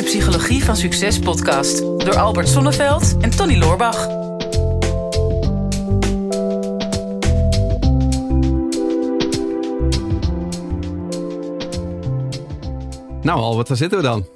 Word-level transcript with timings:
de 0.00 0.06
Psychologie 0.06 0.64
van 0.64 0.76
Succes 0.76 1.18
podcast 1.18 1.78
door 1.78 2.16
Albert 2.18 2.48
Sonneveld 2.48 3.16
en 3.20 3.30
Tony 3.30 3.56
Loorbach. 3.58 4.08
Nou 13.22 13.40
Albert, 13.40 13.68
daar 13.68 13.76
zitten 13.76 13.98
we 13.98 14.04
dan. 14.04 14.28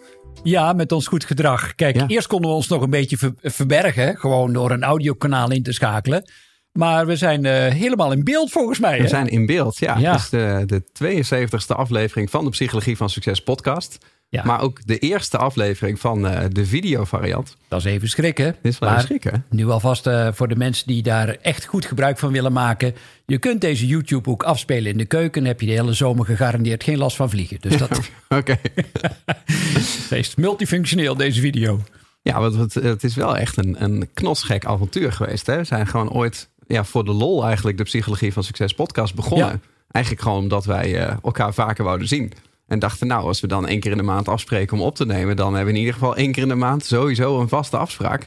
Ja, 0.43 0.73
met 0.73 0.93
ons 0.93 1.07
goed 1.07 1.25
gedrag. 1.25 1.75
Kijk, 1.75 1.97
Ja. 1.97 2.07
eerst 2.07 2.27
konden 2.27 2.51
we 2.51 2.57
ons 2.57 2.69
nog 2.69 2.83
een 2.83 2.91
beetje 2.91 3.17
ver- 3.17 3.35
verbergen. 3.43 4.17
Gewoon 4.17 4.53
door 4.53 4.71
een 4.71 4.83
audiokanaal 4.83 5.51
in 5.51 5.63
te 5.63 5.73
schakelen. 5.73 6.31
Maar 6.73 7.07
we 7.07 7.17
zijn 7.17 7.45
eh, 7.45 7.53
helemaal 7.73 8.13
in 8.13 8.25
beeld 8.25 8.51
volgens 8.51 8.79
mij. 8.79 8.97
We 8.97 9.03
hè? 9.03 9.09
zijn 9.09 9.29
in 9.29 9.47
beeld. 9.47 9.79
Ja, 9.79 9.99
Ja. 9.99 10.13
het 10.13 10.21
is 10.21 10.29
de, 10.29 10.63
de 10.67 10.83
72e 10.93 11.75
aflevering 11.77 12.31
van 12.31 12.45
de 12.45 12.51
Psychologie 12.51 12.97
van 12.97 13.11
Succes 13.11 13.43
podcast. 13.43 13.99
Ja. 14.35 14.43
Maar 14.45 14.61
ook 14.61 14.87
de 14.87 14.99
eerste 14.99 15.39
aflevering 15.39 16.01
van 16.01 16.27
eh, 16.27 16.45
de 16.51 16.67
videovariant. 16.67 17.57
Dat 17.69 17.79
is 17.79 17.85
even 17.85 18.09
schrikken. 18.09 18.57
Is 18.63 18.79
wel 18.79 18.89
Maar 18.89 18.99
even 18.99 19.09
schrikken. 19.09 19.45
Nu 19.51 19.69
alvast 19.69 20.07
eh, 20.07 20.29
voor 20.33 20.49
de 20.49 20.57
mensen 20.57 20.87
die 20.87 21.03
daar 21.03 21.29
echt 21.29 21.65
goed 21.65 21.87
gebruik 21.87 22.19
van 22.19 22.33
willen 22.33 22.53
maken. 22.53 22.95
Je 23.27 23.39
kunt 23.39 23.61
deze 23.61 23.87
YouTube 23.87 24.31
ook 24.31 24.43
afspelen 24.43 24.93
in 24.93 24.99
de 24.99 25.05
keuken. 25.05 25.41
Dan 25.41 25.51
heb 25.51 25.61
je 25.61 25.67
de 25.67 25.73
hele 25.73 25.93
zomer 25.93 26.25
gegarandeerd 26.25 26.85
geen 26.85 26.99
last 26.99 27.17
van 27.17 27.31
vliegen. 27.31 27.57
Dus 27.61 27.77
dat 27.77 28.01
Oké. 28.29 28.57
is 30.11 30.35
multifunctioneel, 30.35 31.17
deze 31.17 31.41
video. 31.41 31.81
Ja, 32.23 32.41
want 32.41 32.55
het, 32.55 32.75
het 32.75 33.05
is 33.05 33.15
wel 33.15 33.37
echt 33.37 33.57
een, 33.57 33.83
een 33.83 34.09
knotsgek 34.15 34.65
avontuur 34.65 35.13
geweest. 35.13 35.47
Hè? 35.47 35.57
We 35.57 35.65
zijn 35.65 35.87
gewoon 35.87 36.11
ooit 36.11 36.49
ja, 36.67 36.85
voor 36.85 37.05
de 37.05 37.13
lol 37.13 37.45
eigenlijk 37.45 37.77
de 37.77 37.83
Psychologie 37.83 38.33
van 38.33 38.45
Succes 38.45 38.75
podcast 38.75 39.15
begonnen. 39.15 39.47
Ja. 39.47 39.61
Eigenlijk 39.91 40.25
gewoon 40.25 40.43
omdat 40.43 40.65
wij 40.65 40.99
eh, 40.99 41.17
elkaar 41.23 41.55
vaker 41.55 41.85
wouden 41.85 42.09
zien. 42.09 42.33
En 42.67 42.79
dachten, 42.79 43.07
nou, 43.07 43.25
als 43.25 43.41
we 43.41 43.47
dan 43.47 43.67
één 43.67 43.81
keer 43.81 43.91
in 43.91 43.97
de 43.97 44.03
maand 44.03 44.29
afspreken 44.29 44.77
om 44.77 44.83
op 44.83 44.95
te 44.95 45.07
nemen, 45.07 45.37
dan 45.37 45.55
hebben 45.55 45.65
we 45.65 45.73
in 45.73 45.79
ieder 45.79 45.95
geval 45.95 46.17
één 46.17 46.33
keer 46.33 46.43
in 46.43 46.49
de 46.49 46.55
maand 46.55 46.85
sowieso 46.85 47.41
een 47.41 47.49
vaste 47.49 47.77
afspraak. 47.77 48.23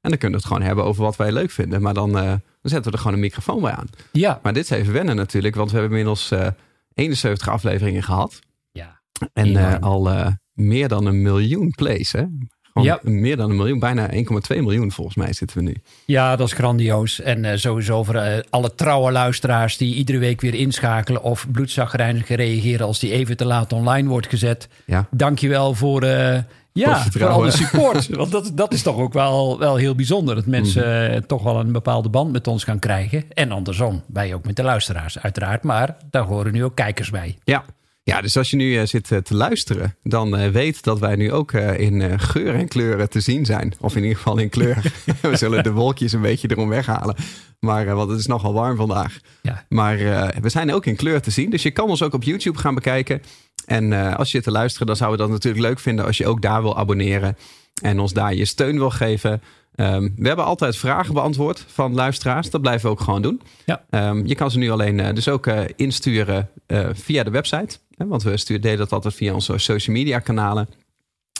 En 0.00 0.10
dan 0.10 0.18
kunnen 0.18 0.30
we 0.38 0.44
het 0.44 0.52
gewoon 0.54 0.62
hebben 0.68 0.84
over 0.84 1.02
wat 1.02 1.16
wij 1.16 1.32
leuk 1.32 1.50
vinden. 1.50 1.82
Maar 1.82 1.94
dan, 1.94 2.18
eh, 2.18 2.24
dan 2.24 2.40
zetten 2.62 2.84
we 2.84 2.90
er 2.90 2.98
gewoon 2.98 3.12
een 3.14 3.22
microfoon 3.22 3.60
bij 3.60 3.72
aan. 3.72 3.88
Ja. 4.12 4.40
Maar 4.42 4.52
dit 4.52 4.64
is 4.64 4.70
even 4.70 4.92
wennen 4.92 5.16
natuurlijk, 5.16 5.54
want 5.54 5.70
we 5.70 5.78
hebben 5.78 5.98
inmiddels 5.98 6.30
eh 6.30 6.46
71 6.94 7.48
afleveringen 7.48 8.02
gehad. 8.02 8.38
ja. 8.72 9.00
En 9.32 9.56
eh, 9.56 9.78
al 9.80 10.10
eh, 10.10 10.26
meer 10.52 10.88
dan 10.88 11.06
een 11.06 11.22
miljoen 11.22 11.70
plays, 11.70 12.12
hè? 12.12 12.24
Gewoon 12.72 12.88
Ja. 12.88 12.98
meer 13.02 13.36
dan 13.36 13.50
een 13.50 13.56
miljoen, 13.56 13.78
bijna 13.78 14.08
1,2 14.12 14.62
miljoen 14.62 14.92
volgens 14.92 15.16
mij 15.16 15.32
zitten 15.32 15.56
we 15.56 15.62
nu. 15.62 15.76
Ja, 16.04 16.36
dat 16.36 16.46
is 16.46 16.52
grandioos. 16.52 17.20
En 17.20 17.44
eh, 17.44 17.56
sowieso 17.56 18.02
voor 18.04 18.14
eh, 18.14 18.38
alle 18.50 18.74
trouwe 18.74 19.12
luisteraars 19.12 19.76
die 19.76 19.94
iedere 19.94 20.18
week 20.18 20.40
weer 20.40 20.54
inschakelen 20.54 21.22
of 21.22 21.46
bloedzagrijnig 21.52 22.28
reageren 22.28 22.86
als 22.86 22.98
die 22.98 23.12
even 23.12 23.36
te 23.36 23.44
laat 23.44 23.72
online 23.72 24.08
wordt 24.08 24.26
gezet. 24.26 24.68
Ja. 24.86 25.06
Dankjewel 25.10 25.74
voor, 25.74 26.00
Voor 26.00 26.44
ja, 26.72 26.92
voor 26.94 27.02
vertrouwen. 27.02 27.42
alle 27.42 27.50
support. 27.50 28.08
Want 28.16 28.30
dat, 28.32 28.50
dat 28.54 28.72
is 28.72 28.82
toch 28.82 28.96
ook 28.96 29.12
wel, 29.12 29.58
wel 29.58 29.76
heel 29.76 29.94
bijzonder. 29.94 30.34
Dat 30.34 30.46
mensen 30.46 31.10
Mhm. 31.10 31.20
toch 31.26 31.42
wel 31.42 31.60
een 31.60 31.72
bepaalde 31.72 32.08
band 32.08 32.32
met 32.32 32.46
ons 32.46 32.64
gaan 32.64 32.78
krijgen. 32.78 33.24
En 33.32 33.50
andersom, 33.52 34.02
wij 34.06 34.34
ook 34.34 34.44
met 34.46 34.56
de 34.56 34.62
luisteraars 34.62 35.18
uiteraard. 35.18 35.62
Maar 35.62 35.96
daar 36.10 36.22
horen 36.24 36.52
nu 36.52 36.64
ook 36.64 36.74
kijkers 36.74 37.10
bij. 37.10 37.36
Ja. 37.44 37.64
Ja, 38.04 38.20
dus 38.20 38.36
als 38.36 38.50
je 38.50 38.56
nu 38.56 38.76
eh, 38.76 38.86
zit 38.86 39.12
eh, 39.12 39.18
te 39.18 39.34
luisteren, 39.34 39.96
dan 40.02 40.36
eh, 40.36 40.50
weet 40.50 40.82
dat 40.82 40.98
wij 40.98 41.16
nu 41.16 41.32
ook 41.32 41.52
in 41.52 42.20
geur 42.20 42.54
en 42.54 42.68
kleuren 42.68 43.10
te 43.10 43.20
zien 43.20 43.44
zijn. 43.44 43.72
Of 43.80 43.96
in 43.96 44.02
ieder 44.02 44.16
geval 44.16 44.38
in 44.38 44.48
kleur. 44.48 44.92
we 45.20 45.36
zullen 45.36 45.62
de 45.62 45.72
wolkjes 45.72 46.12
een 46.12 46.20
beetje 46.20 46.50
erom 46.50 46.68
weghalen. 46.68 47.16
Maar, 47.58 47.94
want 47.94 48.10
het 48.10 48.18
is 48.18 48.26
nogal 48.26 48.52
warm 48.52 48.76
vandaag. 48.76 49.18
Ja. 49.42 49.64
Maar 49.68 49.96
we 50.40 50.48
zijn 50.48 50.72
ook 50.72 50.86
in 50.86 50.96
kleur 50.96 51.20
te 51.20 51.30
zien. 51.30 51.50
Dus 51.50 51.62
je 51.62 51.70
kan 51.70 51.88
ons 51.88 52.02
ook 52.02 52.14
op 52.14 52.22
YouTube 52.22 52.58
gaan 52.58 52.74
bekijken. 52.74 53.22
En 53.66 53.92
als 54.16 54.30
je 54.30 54.36
zit 54.36 54.44
te 54.44 54.50
luisteren, 54.50 54.86
dan 54.86 54.96
zouden 54.96 55.18
we 55.18 55.24
dat 55.24 55.34
natuurlijk 55.34 55.64
leuk 55.64 55.78
vinden 55.78 56.04
als 56.04 56.16
je 56.16 56.26
ook 56.26 56.42
daar 56.42 56.62
wil 56.62 56.78
abonneren. 56.78 57.36
En 57.82 57.98
ons 57.98 58.12
daar 58.12 58.34
je 58.34 58.44
steun 58.44 58.78
wil 58.78 58.90
geven. 58.90 59.42
Ehm, 59.74 60.08
we 60.16 60.26
hebben 60.26 60.44
altijd 60.44 60.76
vragen 60.76 61.14
beantwoord 61.14 61.64
van 61.68 61.94
luisteraars. 61.94 62.50
Dat 62.50 62.60
blijven 62.60 62.86
we 62.86 62.92
ook 62.92 63.00
gewoon 63.00 63.22
doen. 63.22 63.40
Ja. 63.64 63.84
Ehm, 63.90 64.26
je 64.26 64.34
kan 64.34 64.50
ze 64.50 64.58
nu 64.58 64.70
alleen 64.70 65.14
dus 65.14 65.28
ook 65.28 65.46
insturen 65.76 66.48
via 66.92 67.22
de 67.22 67.30
website. 67.30 67.78
Want 68.08 68.22
we 68.22 68.36
deden 68.46 68.78
dat 68.78 68.92
altijd 68.92 69.14
via 69.14 69.34
onze 69.34 69.58
social 69.58 69.96
media 69.96 70.18
kanalen. 70.18 70.68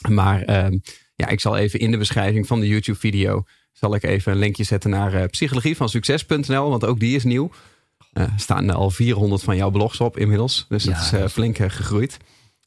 Maar 0.09 0.43
ehm, 0.43 0.79
ja, 1.17 1.29
ik 1.29 1.41
zal 1.41 1.57
even 1.57 1.79
in 1.81 1.91
de 1.91 1.97
beschrijving 1.97 2.47
van 2.47 2.61
de 2.61 2.69
YouTube 2.69 2.99
video... 2.99 3.45
zal 3.73 3.95
ik 3.95 4.03
even 4.03 4.33
een 4.33 4.39
linkje 4.39 4.65
zetten 4.65 4.91
naar 4.91 5.15
eh 5.15 5.25
psychologievansucces.nl. 5.29 6.71
Want 6.71 6.85
ook 6.85 7.01
die 7.01 7.17
is 7.17 7.25
nieuw. 7.25 7.51
Er 8.13 8.33
staan 8.37 8.71
al 8.71 8.91
400 8.91 9.43
van 9.43 9.57
jouw 9.57 9.71
blogs 9.71 10.01
op 10.01 10.19
inmiddels. 10.19 10.67
Dus 10.69 10.85
dat 10.85 10.95
Ja, 10.95 11.01
is 11.01 11.13
eh, 11.13 11.29
flink 11.29 11.57
gegroeid. 11.57 12.17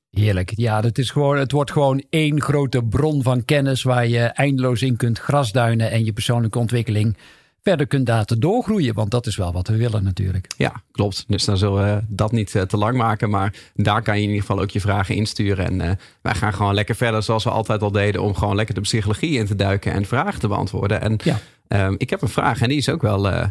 Heerlijk. 0.09 0.51
Ja, 0.55 0.81
dat 0.81 0.97
is 0.97 1.09
gewoon, 1.09 1.37
het 1.37 1.51
wordt 1.51 1.71
gewoon 1.71 2.03
één 2.09 2.41
grote 2.41 2.83
bron 2.83 3.23
van 3.23 3.45
kennis 3.45 3.83
waar 3.83 4.07
je 4.07 4.19
eindeloos 4.19 4.81
in 4.81 4.97
kunt 4.97 5.19
grasduinen 5.19 5.91
en 5.91 6.05
je 6.05 6.13
persoonlijke 6.13 6.59
ontwikkeling 6.59 7.17
verder 7.65 7.87
kunt 7.87 8.07
laten 8.07 8.39
doorgroeien. 8.39 8.93
Want 8.93 9.11
dat 9.11 9.25
is 9.25 9.35
wel 9.35 9.51
wat 9.53 9.67
we 9.67 9.75
willen 9.77 10.03
natuurlijk. 10.03 10.47
Ja, 10.57 10.81
klopt. 10.91 11.23
Dus 11.27 11.45
dan 11.45 11.57
zullen 11.57 11.83
we 11.95 12.03
dat 12.07 12.31
niet 12.31 12.55
eh, 12.55 12.61
te 12.61 12.77
lang 12.77 12.97
maken. 12.97 13.29
Maar 13.29 13.53
daar 13.73 14.01
kan 14.01 14.15
je 14.15 14.21
in 14.21 14.27
ieder 14.29 14.41
geval 14.45 14.61
ook 14.61 14.69
je 14.69 14.79
vragen 14.81 15.15
insturen. 15.15 15.65
En 15.65 15.81
eh, 15.81 15.91
wij 16.21 16.33
gaan 16.35 16.53
gewoon 16.53 16.73
lekker 16.73 16.95
verder 16.95 17.23
zoals 17.23 17.43
we 17.43 17.49
altijd 17.49 17.81
al 17.81 17.91
deden. 17.91 18.21
Om 18.21 18.35
gewoon 18.35 18.55
lekker 18.55 18.75
de 18.75 18.81
psychologie 18.81 19.37
in 19.39 19.45
te 19.45 19.55
duiken 19.55 19.91
en 19.93 20.05
vragen 20.05 20.39
te 20.39 20.47
beantwoorden. 20.47 21.01
En 21.01 21.19
Ja. 21.23 21.39
ehm, 21.67 21.95
ik 21.97 22.09
heb 22.09 22.21
een 22.21 22.27
vraag 22.27 22.61
en 22.61 22.67
die 22.69 22.77
is 22.77 22.89
ook 22.89 23.01
wel, 23.01 23.29
eh, 23.29 23.47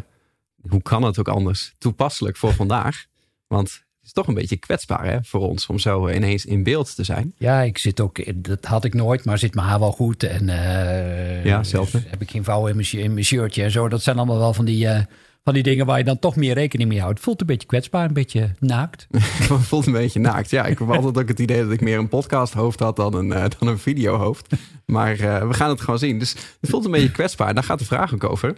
hoe 0.69 0.81
kan 0.81 1.03
het 1.03 1.19
ook 1.19 1.27
anders, 1.27 1.73
toepasselijk 1.77 2.37
voor 2.37 2.53
vandaag. 2.53 3.05
Want 3.47 3.84
is 4.05 4.11
toch 4.11 4.27
een 4.27 4.33
beetje 4.33 4.57
kwetsbaar 4.57 5.05
hè, 5.05 5.17
voor 5.23 5.41
ons 5.41 5.65
om 5.67 5.79
zo 5.79 6.09
ineens 6.09 6.45
in 6.45 6.63
beeld 6.63 6.95
te 6.95 7.03
zijn. 7.03 7.33
Ja, 7.37 7.61
ik 7.61 7.77
zit 7.77 7.99
ook, 7.99 8.43
dat 8.43 8.65
had 8.65 8.83
ik 8.83 8.93
nooit, 8.93 9.25
maar 9.25 9.37
zit 9.37 9.55
mijn 9.55 9.67
haar 9.67 9.79
wel 9.79 9.91
goed. 9.91 10.23
En 10.23 10.49
eh, 10.49 11.45
Ja, 11.45 11.57
dus 11.57 11.71
heb 12.07 12.21
ik 12.21 12.31
geen 12.31 12.43
vouwen 12.43 12.69
in 12.69 12.75
mijn, 12.75 12.87
shi- 12.87 12.99
in 13.01 13.13
mijn 13.13 13.25
shirtje 13.25 13.63
en 13.63 13.71
zo. 13.71 13.87
Dat 13.89 14.01
zijn 14.03 14.17
allemaal 14.17 14.37
wel 14.37 14.53
van 14.53 14.65
die, 14.65 14.87
eh, 14.87 14.99
van 15.43 15.53
die 15.53 15.63
dingen 15.63 15.85
waar 15.85 15.97
je 15.97 16.03
dan 16.03 16.19
toch 16.19 16.35
meer 16.35 16.53
rekening 16.53 16.89
mee 16.89 17.01
houdt. 17.01 17.19
Voelt 17.19 17.41
een 17.41 17.47
beetje 17.47 17.67
kwetsbaar, 17.67 18.05
een 18.07 18.13
beetje 18.13 18.51
naakt. 18.59 19.07
Voelt 19.69 19.85
een 19.85 19.93
beetje 19.93 20.19
naakt. 20.19 20.49
Ja, 20.49 20.65
ik 20.65 20.79
heb 20.79 20.89
altijd 20.89 21.17
ook 21.17 21.27
het 21.27 21.39
idee 21.39 21.63
dat 21.63 21.71
ik 21.71 21.81
meer 21.81 21.97
een 21.97 22.09
podcasthoofd 22.09 22.79
had 22.79 22.95
dan 22.95 23.13
een, 23.13 23.33
eh, 23.33 23.43
dan 23.59 23.67
een 23.67 23.79
videohoofd. 23.79 24.55
Maar 24.85 25.15
we 25.47 25.53
gaan 25.53 25.69
het 25.69 25.81
gewoon 25.81 25.99
zien. 25.99 26.19
Dus 26.19 26.31
het 26.61 26.69
voelt 26.69 26.85
een 26.85 26.91
beetje 26.91 27.11
kwetsbaar. 27.11 27.53
Daar 27.53 27.63
gaat 27.63 27.79
de 27.79 27.85
vraag 27.85 28.13
ook 28.13 28.23
over. 28.23 28.55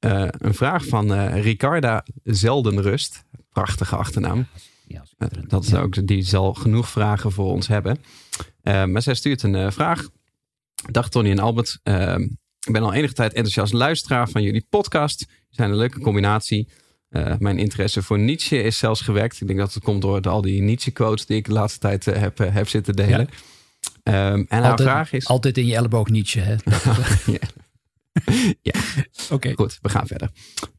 Een 0.00 0.54
vraag 0.54 0.86
van 0.86 1.12
Ricarda 1.28 2.04
Zeldenrust. 2.24 3.24
Prachtige 3.52 3.96
achternaam. 3.96 4.46
Ja, 4.86 5.04
Eh, 5.18 5.28
dat 5.46 5.64
is 5.64 5.74
ook, 5.74 6.06
die 6.06 6.22
zal 6.22 6.54
genoeg 6.54 6.88
vragen 6.88 7.32
voor 7.32 7.52
ons 7.52 7.68
hebben. 7.68 7.98
Eh, 8.62 8.84
maar 8.84 9.02
zij 9.02 9.14
stuurt 9.14 9.42
een 9.42 9.54
eh, 9.54 9.70
vraag. 9.70 10.08
Dag 10.90 11.08
Tony 11.08 11.30
en 11.30 11.38
Albert. 11.38 11.78
Eh, 11.82 12.14
ik 12.66 12.72
ben 12.72 12.82
al 12.82 12.92
enige 12.92 13.12
tijd 13.14 13.32
enthousiast 13.32 13.72
luisteraar 13.72 14.28
van 14.28 14.42
jullie 14.42 14.66
podcast. 14.68 15.18
Jullie 15.28 15.44
zijn 15.50 15.70
een 15.70 15.76
leuke 15.76 16.00
combinatie. 16.00 16.68
Mijn 17.38 17.58
interesse 17.58 18.02
voor 18.02 18.18
Nietzsche 18.18 18.62
is 18.62 18.78
zelfs 18.78 19.00
gewekt. 19.00 19.40
Ik 19.40 19.46
denk 19.46 19.58
dat 19.58 19.74
het 19.74 19.82
komt 19.82 20.02
door 20.02 20.20
al 20.20 20.40
die 20.40 20.62
Nietzsche-quotes 20.62 21.26
die 21.26 21.36
ik 21.36 21.44
de 21.44 21.52
laatste 21.52 21.78
tijd 21.78 22.04
heb, 22.04 22.38
heb 22.38 22.68
zitten 22.68 22.96
delen. 22.96 23.28
Ehm, 24.02 24.44
en 24.48 24.62
haar 24.62 24.70
altijd, 24.70 24.88
vraag 24.88 25.12
is... 25.12 25.26
altijd 25.26 25.58
in 25.58 25.66
je 25.66 25.74
elleboog 25.74 26.08
Nietzsche, 26.08 26.40
hè? 26.40 26.54
Ja. 27.32 27.38
Ja. 28.62 28.80
Oké. 29.30 29.52
Goed, 29.54 29.78
we 29.82 29.88
gaan 29.88 30.06
verder. 30.06 30.30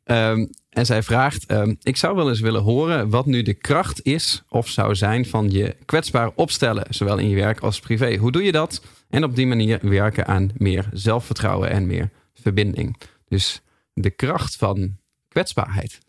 Ehm, 0.04 0.46
en 0.70 0.86
zij 0.86 1.04
vraagt: 1.04 1.46
ehm, 1.46 1.76
Ik 1.82 1.98
zou 1.98 2.16
wel 2.16 2.30
eens 2.30 2.40
willen 2.40 2.62
horen 2.62 3.10
wat 3.10 3.26
nu 3.26 3.42
de 3.42 3.54
kracht 3.54 4.06
is 4.06 4.44
of 4.50 4.68
zou 4.68 4.96
zijn 4.96 5.26
van 5.26 5.52
je 5.52 5.76
kwetsbaar 5.86 6.32
opstellen, 6.36 6.86
zowel 6.90 7.18
in 7.18 7.30
je 7.30 7.36
werk 7.36 7.60
als 7.60 7.80
privé. 7.80 8.16
Hoe 8.16 8.32
doe 8.32 8.44
je 8.44 8.52
dat? 8.52 8.82
En 9.10 9.24
op 9.24 9.36
die 9.36 9.48
manier 9.48 9.80
werken 9.82 10.28
aan 10.28 10.50
meer 10.58 10.90
zelfvertrouwen 10.94 11.70
en 11.70 11.88
meer 11.88 12.10
verbinding. 12.34 13.00
Dus 13.28 13.62
de 13.94 14.10
kracht 14.10 14.56
van 14.56 14.98
kwetsbaarheid. 15.28 16.00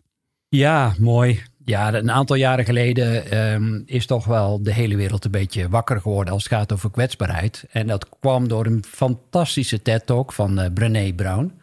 Ja, 0.49 0.95
mooi. 0.99 1.41
Ja, 1.65 1.93
een 1.93 2.11
aantal 2.11 2.35
jaren 2.35 2.65
geleden 2.65 3.31
ehm, 3.31 3.81
is 3.85 4.05
toch 4.05 4.25
wel 4.25 4.63
de 4.63 4.73
hele 4.73 4.95
wereld 4.95 5.25
een 5.25 5.31
beetje 5.31 5.69
wakker 5.69 6.01
geworden 6.01 6.33
als 6.33 6.43
het 6.43 6.53
gaat 6.53 6.73
over 6.73 6.91
kwetsbaarheid. 6.91 7.65
En 7.71 7.87
dat 7.87 8.09
kwam 8.19 8.47
door 8.47 8.65
een 8.65 8.83
fantastische 8.87 9.81
TED-talk 9.81 10.33
van 10.33 10.59
eh 10.59 10.73
Brené 10.73 11.13
Brown. 11.13 11.59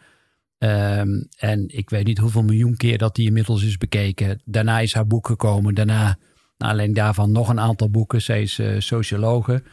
Ehm, 0.57 1.23
en 1.37 1.65
ik 1.67 1.89
weet 1.89 2.05
niet 2.05 2.17
hoeveel 2.17 2.43
miljoen 2.43 2.75
keer 2.75 2.97
dat 2.97 3.15
die 3.15 3.27
inmiddels 3.27 3.63
is 3.63 3.77
bekeken. 3.77 4.41
Daarna 4.45 4.79
is 4.79 4.93
haar 4.93 5.07
boek 5.07 5.27
gekomen. 5.27 5.75
Daarna, 5.75 6.17
alleen 6.57 6.93
daarvan, 6.93 7.31
nog 7.31 7.49
een 7.49 7.59
aantal 7.59 7.89
boeken. 7.89 8.21
Zij 8.21 8.41
is 8.41 8.59
eh, 8.59 8.75
sociologe. 8.77 9.63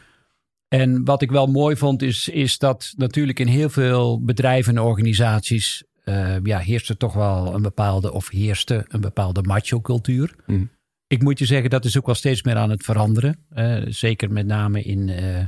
En 0.67 1.05
wat 1.05 1.21
ik 1.21 1.31
wel 1.31 1.47
mooi 1.47 1.75
vond, 1.75 2.01
is, 2.01 2.29
is 2.29 2.57
dat 2.57 2.93
natuurlijk 2.97 3.39
in 3.39 3.47
heel 3.47 3.69
veel 3.69 4.23
bedrijven 4.23 4.75
en 4.77 4.83
organisaties 4.83 5.83
eh, 6.07 6.35
ja, 6.43 6.57
heerst 6.57 6.89
er 6.89 6.97
toch 6.97 7.13
wel 7.13 7.53
een 7.53 7.61
bepaalde, 7.61 8.11
of 8.11 8.29
heerste 8.29 8.85
een 8.87 9.01
bepaalde 9.01 9.41
macho-cultuur. 9.41 10.35
Mhm. 10.45 10.63
Ik 11.07 11.21
moet 11.21 11.39
je 11.39 11.45
zeggen, 11.45 11.69
dat 11.69 11.85
is 11.85 11.97
ook 11.97 12.05
wel 12.05 12.15
steeds 12.15 12.43
meer 12.43 12.55
aan 12.55 12.69
het 12.69 12.83
veranderen. 12.83 13.39
Eh, 13.49 13.77
zeker 13.87 14.31
met 14.31 14.45
name 14.45 14.81
in, 14.81 15.09
eh, 15.09 15.45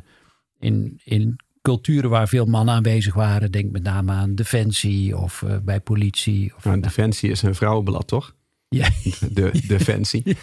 in, 0.60 1.00
in 1.04 1.36
culturen 1.62 2.10
waar 2.10 2.28
veel 2.28 2.46
mannen 2.46 2.76
aanwezig 2.76 3.14
waren. 3.14 3.52
Denk 3.52 3.72
met 3.72 3.84
name 3.84 4.12
aan 4.12 4.36
defensie 4.36 5.18
of 5.18 5.44
eh, 5.44 5.58
bij 5.64 5.80
politie. 5.80 6.56
Of, 6.56 6.64
Nou, 6.66 6.80
Defensie 6.80 7.32
is 7.32 7.42
een 7.42 7.56
vrouwenblad, 7.56 8.08
toch? 8.08 8.36
ja, 8.70 8.90
De 9.32 9.64
Defensie. 9.68 10.24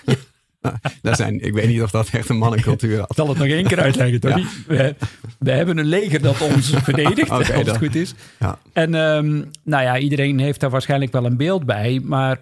Daar 1.03 1.17
zijn, 1.17 1.41
ik 1.41 1.53
weet 1.53 1.69
niet 1.69 1.83
of 1.83 1.91
dat 1.91 2.09
echt 2.09 2.29
een 2.29 2.37
mannencultuur 2.37 2.99
had. 2.99 3.11
Ik 3.11 3.17
zal 3.25 3.29
het 3.29 3.39
nog 3.39 3.47
één 3.47 3.67
keer 3.67 3.81
uitleggen, 3.81 4.21
Tony. 4.21 4.45
We, 4.67 4.95
we, 5.39 5.51
hebben 5.51 5.79
een 5.79 5.87
leger 5.87 6.23
dat 6.23 6.41
ons 6.41 6.71
verdedigt, 6.89 7.31
okay, 7.31 7.39
als 7.39 7.49
het 7.49 7.77
goed 7.77 7.95
is. 7.95 8.15
Ja. 8.39 8.59
En 8.73 8.95
um, 8.95 9.51
nou 9.63 9.83
ja, 9.83 9.99
iedereen 9.99 10.39
heeft 10.39 10.61
daar 10.61 10.71
waarschijnlijk 10.71 11.13
wel 11.13 11.25
een 11.25 11.37
beeld 11.37 11.65
bij. 11.65 12.01
Maar 12.05 12.39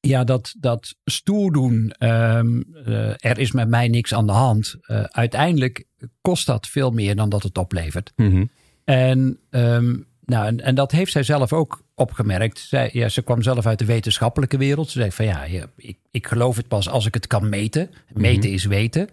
ja, 0.00 0.24
dat, 0.24 0.54
dat 0.58 0.94
stoer 1.04 1.52
doen, 1.52 1.94
um, 1.98 2.64
uh, 2.86 3.08
er 3.18 3.38
is 3.38 3.52
met 3.52 3.68
mij 3.68 3.88
niks 3.88 4.14
aan 4.14 4.26
de 4.26 4.32
hand. 4.32 4.76
Uh, 4.86 5.02
uiteindelijk 5.02 5.84
kost 6.20 6.46
dat 6.46 6.66
veel 6.66 6.90
meer 6.90 7.16
dan 7.16 7.28
dat 7.28 7.42
het 7.42 7.58
oplevert. 7.58 8.12
Mm 8.16 8.30
-hmm. 8.30 8.50
En 8.84 9.38
um, 9.50 10.06
nou, 10.24 10.46
en, 10.46 10.60
en, 10.60 10.74
dat 10.74 10.92
heeft 10.92 11.12
zij 11.12 11.22
zelf 11.22 11.52
ook 11.52 11.81
opgemerkt. 11.94 12.58
Zij, 12.58 12.90
ja, 12.92 13.08
ze 13.08 13.22
kwam 13.22 13.42
zelf 13.42 13.66
uit 13.66 13.78
de 13.78 13.84
wetenschappelijke 13.84 14.56
wereld. 14.56 14.90
Ze 14.90 14.98
zei 14.98 15.12
van 15.12 15.24
ja, 15.24 15.44
ik, 15.76 15.98
ik 16.10 16.26
geloof 16.26 16.56
het 16.56 16.68
pas 16.68 16.88
als 16.88 17.06
ik 17.06 17.14
het 17.14 17.26
kan 17.26 17.48
meten. 17.48 17.90
Meten 18.12 18.48
mm 18.48 18.54
is 18.54 18.64
weten. 18.64 19.08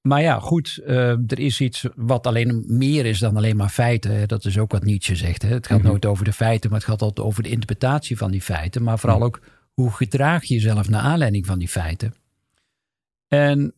Maar 0.00 0.22
ja, 0.22 0.38
goed, 0.38 0.80
uh, 0.86 1.08
er 1.08 1.38
is 1.38 1.60
iets 1.60 1.86
wat 1.96 2.26
alleen 2.26 2.64
meer 2.66 3.06
is 3.06 3.18
dan 3.18 3.36
alleen 3.36 3.56
maar 3.56 3.68
feiten. 3.68 4.28
Dat 4.28 4.44
is 4.44 4.58
ook 4.58 4.72
wat 4.72 4.84
Nietzsche 4.84 5.16
zegt. 5.16 5.42
Hè? 5.42 5.48
Het 5.48 5.66
gaat 5.66 5.76
mm 5.76 5.82
-hmm. 5.82 5.90
nooit 5.90 6.06
over 6.06 6.24
de 6.24 6.32
feiten, 6.32 6.70
maar 6.70 6.78
het 6.78 6.88
gaat 6.88 7.02
altijd 7.02 7.26
over 7.26 7.42
de 7.42 7.48
interpretatie 7.48 8.16
van 8.16 8.30
die 8.30 8.42
feiten. 8.42 8.82
Maar 8.82 8.98
vooral 8.98 9.22
ook 9.22 9.40
hoe 9.72 9.90
gedraag 9.90 10.44
je 10.44 10.54
jezelf 10.54 10.88
naar 10.88 11.00
aanleiding 11.00 11.46
van 11.46 11.58
die 11.58 11.68
feiten. 11.68 12.14
En 13.28 13.74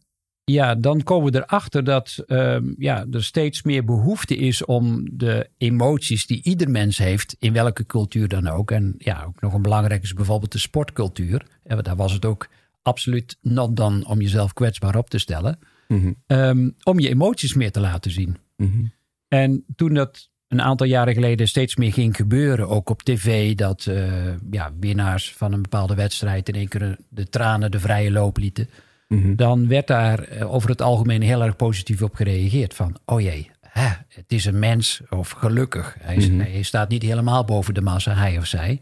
ja, 0.53 0.75
dan 0.75 1.03
komen 1.03 1.33
we 1.33 1.39
erachter 1.39 1.85
dat 1.85 2.25
um, 2.27 2.75
ja, 2.79 3.07
er 3.11 3.25
steeds 3.25 3.63
meer 3.63 3.85
behoefte 3.85 4.37
is 4.37 4.65
om 4.65 5.09
de 5.13 5.51
emoties 5.59 6.27
die 6.27 6.43
ieder 6.43 6.71
mens 6.71 6.99
heeft, 6.99 7.37
in 7.39 7.53
welke 7.53 7.87
cultuur 7.87 8.29
dan 8.29 8.49
ook. 8.49 8.71
En 8.71 8.95
ja, 8.99 9.25
ook 9.27 9.41
nog 9.41 9.53
een 9.53 9.63
belangrijk 9.63 10.03
is 10.03 10.15
bijvoorbeeld 10.15 10.53
de 10.53 10.59
sportcultuur. 10.59 11.47
En 11.63 11.83
daar 11.83 11.97
was 11.97 12.13
het 12.13 12.25
ook 12.25 12.49
absoluut 12.83 13.39
not 13.41 13.77
dan 13.77 14.07
om 14.07 14.21
jezelf 14.21 14.53
kwetsbaar 14.53 14.97
op 14.97 15.11
te 15.11 15.19
stellen. 15.19 15.59
Mm 15.89 16.01
-hmm. 16.01 16.39
um, 16.39 16.75
om 16.83 16.99
je 16.99 17.09
emoties 17.09 17.55
meer 17.55 17.73
te 17.73 17.81
laten 17.81 18.11
zien. 18.11 18.37
Mm 18.57 18.71
-hmm. 18.71 18.93
En 19.29 19.65
toen 19.77 19.95
dat 19.95 20.31
een 20.49 20.63
aantal 20.63 20.87
jaren 20.87 21.15
geleden 21.15 21.49
steeds 21.49 21.77
meer 21.77 21.93
ging 21.93 22.17
gebeuren, 22.17 22.69
ook 22.69 22.91
op 22.91 23.03
tv, 23.03 23.55
dat 23.55 23.87
uh, 23.89 24.35
ja, 24.51 24.73
winnaars 24.81 25.33
van 25.33 25.53
een 25.53 25.63
bepaalde 25.63 25.95
wedstrijd 25.95 26.49
in 26.49 26.55
één 26.55 26.69
keer 26.69 26.97
de 27.09 27.29
tranen 27.29 27.71
de 27.71 27.81
vrije 27.81 28.11
loop 28.11 28.37
lieten. 28.37 28.69
Mm-hmm. 29.09 29.37
Dan 29.37 29.69
werd 29.69 29.87
daar 29.87 30.43
over 30.43 30.71
het 30.71 30.83
algemeen 30.83 31.23
heel 31.23 31.43
erg 31.43 31.57
positief 31.57 32.03
op 32.03 32.15
gereageerd. 32.15 32.75
Van, 32.75 32.97
oh 33.05 33.21
jee, 33.21 33.51
hè, 33.61 33.89
het 34.09 34.33
is 34.33 34.45
een 34.45 34.59
mens, 34.59 35.03
of 35.11 35.31
gelukkig. 35.31 35.97
Hij, 36.01 36.17
mm-hmm. 36.17 36.41
hij, 36.41 36.63
staat 36.63 36.89
niet 36.89 37.03
helemaal 37.03 37.45
boven 37.45 37.75
de 37.75 37.81
massa, 37.81 38.15
hij 38.15 38.39
of 38.39 38.47
zij. 38.47 38.81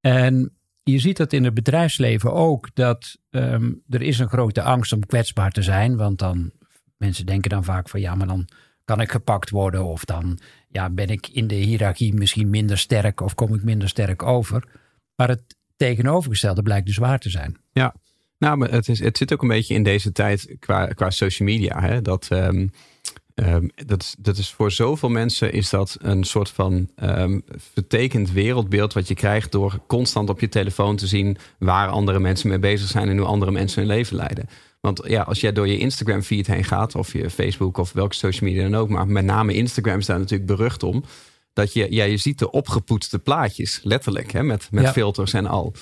En 0.00 0.56
je 0.82 0.98
ziet 0.98 1.16
dat 1.16 1.32
in 1.32 1.44
het 1.44 1.54
bedrijfsleven 1.54 2.32
ook, 2.32 2.74
dat 2.74 3.16
um, 3.30 3.82
er 3.88 4.02
is 4.02 4.18
een 4.18 4.28
grote 4.28 4.62
angst 4.62 4.92
om 4.92 5.06
kwetsbaar 5.06 5.50
te 5.50 5.62
zijn. 5.62 5.96
Want 5.96 6.18
dan, 6.18 6.52
mensen 6.96 7.26
denken 7.26 7.50
dan 7.50 7.64
vaak 7.64 7.88
van, 7.88 8.00
ja, 8.00 8.14
maar 8.14 8.26
dan 8.26 8.48
kan 8.84 9.00
ik 9.00 9.10
gepakt 9.10 9.50
worden. 9.50 9.84
Of 9.84 10.04
dan 10.04 10.38
ja, 10.68 10.90
ben 10.90 11.08
ik 11.08 11.28
in 11.28 11.46
de 11.46 11.54
hiërarchie 11.54 12.14
misschien 12.14 12.50
minder 12.50 12.78
sterk 12.78 13.20
of 13.20 13.34
kom 13.34 13.54
ik 13.54 13.62
minder 13.62 13.88
sterk 13.88 14.22
over. 14.22 14.64
Maar 15.16 15.28
het 15.28 15.56
tegenovergestelde 15.76 16.62
blijkt 16.62 16.86
dus 16.86 16.96
waar 16.96 17.18
te 17.18 17.30
zijn. 17.30 17.56
Ja, 17.72 17.94
nou, 18.38 18.56
maar 18.56 18.70
het, 18.70 18.88
is, 18.88 18.98
het 19.00 19.16
zit 19.16 19.32
ook 19.32 19.42
een 19.42 19.48
beetje 19.48 19.74
in 19.74 19.82
deze 19.82 20.12
tijd 20.12 20.56
qua, 20.60 20.86
qua 20.86 21.10
social 21.10 21.48
media. 21.48 21.80
Hè? 21.80 22.02
Dat, 22.02 22.28
um, 22.32 22.70
um, 23.34 23.70
dat, 23.86 24.14
dat 24.18 24.36
is 24.36 24.50
voor 24.50 24.72
zoveel 24.72 25.08
mensen 25.08 25.52
is 25.52 25.70
dat 25.70 25.96
een 26.00 26.24
soort 26.24 26.50
van 26.50 26.90
um, 27.02 27.42
vertekend 27.72 28.32
wereldbeeld 28.32 28.92
wat 28.92 29.08
je 29.08 29.14
krijgt 29.14 29.52
door 29.52 29.80
constant 29.86 30.28
op 30.28 30.40
je 30.40 30.48
telefoon 30.48 30.96
te 30.96 31.06
zien 31.06 31.36
waar 31.58 31.88
andere 31.88 32.18
mensen 32.18 32.48
mee 32.48 32.58
bezig 32.58 32.88
zijn 32.88 33.08
en 33.08 33.18
hoe 33.18 33.26
andere 33.26 33.50
mensen 33.50 33.78
hun 33.78 33.90
leven 33.90 34.16
leiden. 34.16 34.48
Want 34.80 35.02
ja, 35.06 35.22
als 35.22 35.40
jij 35.40 35.52
door 35.52 35.68
je 35.68 35.78
Instagram 35.78 36.22
feed 36.22 36.46
heen 36.46 36.64
gaat, 36.64 36.94
of 36.94 37.12
je 37.12 37.30
Facebook 37.30 37.78
of 37.78 37.92
welke 37.92 38.14
social 38.14 38.50
media 38.50 38.68
dan 38.68 38.80
ook, 38.80 38.88
maar 38.88 39.06
met 39.06 39.24
name 39.24 39.54
Instagram 39.54 39.98
is 39.98 40.06
daar 40.06 40.18
natuurlijk 40.18 40.50
berucht 40.50 40.82
om. 40.82 41.04
Dat 41.52 41.72
je, 41.72 41.86
ja, 41.90 42.04
je 42.04 42.16
ziet 42.16 42.38
de 42.38 42.50
opgepoetste 42.50 43.18
plaatjes, 43.18 43.80
letterlijk, 43.82 44.32
hè, 44.32 44.42
met, 44.42 44.68
met 44.70 44.84
ja. 44.84 44.92
filters 44.92 45.32
en 45.32 45.46
al. 45.46 45.74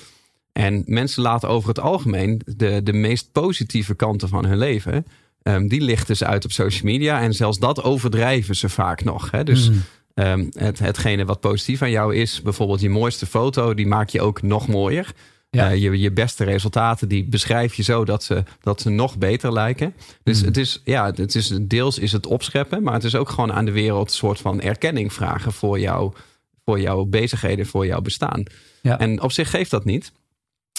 En 0.55 0.83
mensen 0.87 1.23
laten 1.23 1.49
over 1.49 1.69
het 1.69 1.81
algemeen 1.81 2.41
de, 2.45 2.81
de 2.83 2.93
meest 2.93 3.33
positieve 3.33 3.95
kanten 3.95 4.29
van 4.29 4.47
hun 4.47 4.59
leven, 4.59 5.07
um, 5.43 5.69
die 5.69 5.81
lichten 5.81 6.17
ze 6.17 6.27
uit 6.27 6.45
op 6.45 6.53
social 6.53 6.93
media. 6.93 7.21
En 7.21 7.35
zelfs 7.35 7.59
dat 7.59 7.83
overdrijven 7.83 8.57
ze 8.57 8.69
vaak 8.69 9.05
nog. 9.05 9.31
Hè? 9.31 9.45
Dus 9.45 9.71
mm. 9.71 9.83
um, 10.15 10.49
het, 10.53 10.79
hetgene 10.79 11.25
wat 11.25 11.41
positief 11.41 11.83
aan 11.83 11.91
jou 11.91 12.15
is, 12.15 12.43
bijvoorbeeld 12.43 12.81
je 12.81 12.89
mooiste 12.89 13.27
foto, 13.27 13.75
die 13.75 13.87
maak 13.87 14.09
je 14.09 14.21
ook 14.21 14.43
nog 14.43 14.69
mooier. 14.69 15.13
Ja. 15.51 15.73
Uh, 15.73 15.83
je, 15.83 15.99
je 15.99 16.13
beste 16.13 16.45
resultaten, 16.45 17.09
die 17.09 17.25
beschrijf 17.25 17.75
je 17.75 17.83
zo 17.83 18.05
dat 18.05 18.23
ze, 18.23 18.43
dat 18.61 18.81
ze 18.81 18.91
nog 18.91 19.19
beter 19.19 19.53
lijken. 19.53 19.95
Dus 20.23 20.41
mm. 20.41 20.47
het 20.47 20.57
is, 20.57 20.81
ja, 20.85 21.13
het 21.15 21.35
is, 21.35 21.59
deels 21.63 21.99
is 21.99 22.13
het 22.13 22.27
opscheppen, 22.27 22.83
maar 22.83 22.95
het 22.95 23.05
is 23.05 23.15
ook 23.15 23.29
gewoon 23.29 23.53
aan 23.53 23.65
de 23.65 23.73
wereld 23.73 24.09
een 24.09 24.17
soort 24.17 24.41
van 24.41 24.61
erkenning 24.61 25.13
vragen 25.13 25.53
voor, 25.53 25.81
jou, 25.81 26.13
voor 26.65 26.81
jouw 26.81 27.05
bezigheden, 27.05 27.67
voor 27.67 27.87
jouw 27.87 28.01
bestaan. 28.01 28.43
Ja. 28.83 28.99
En 28.99 29.23
op 29.23 29.33
zich 29.33 29.51
geeft 29.51 29.71
dat 29.71 29.85
niet. 29.85 30.13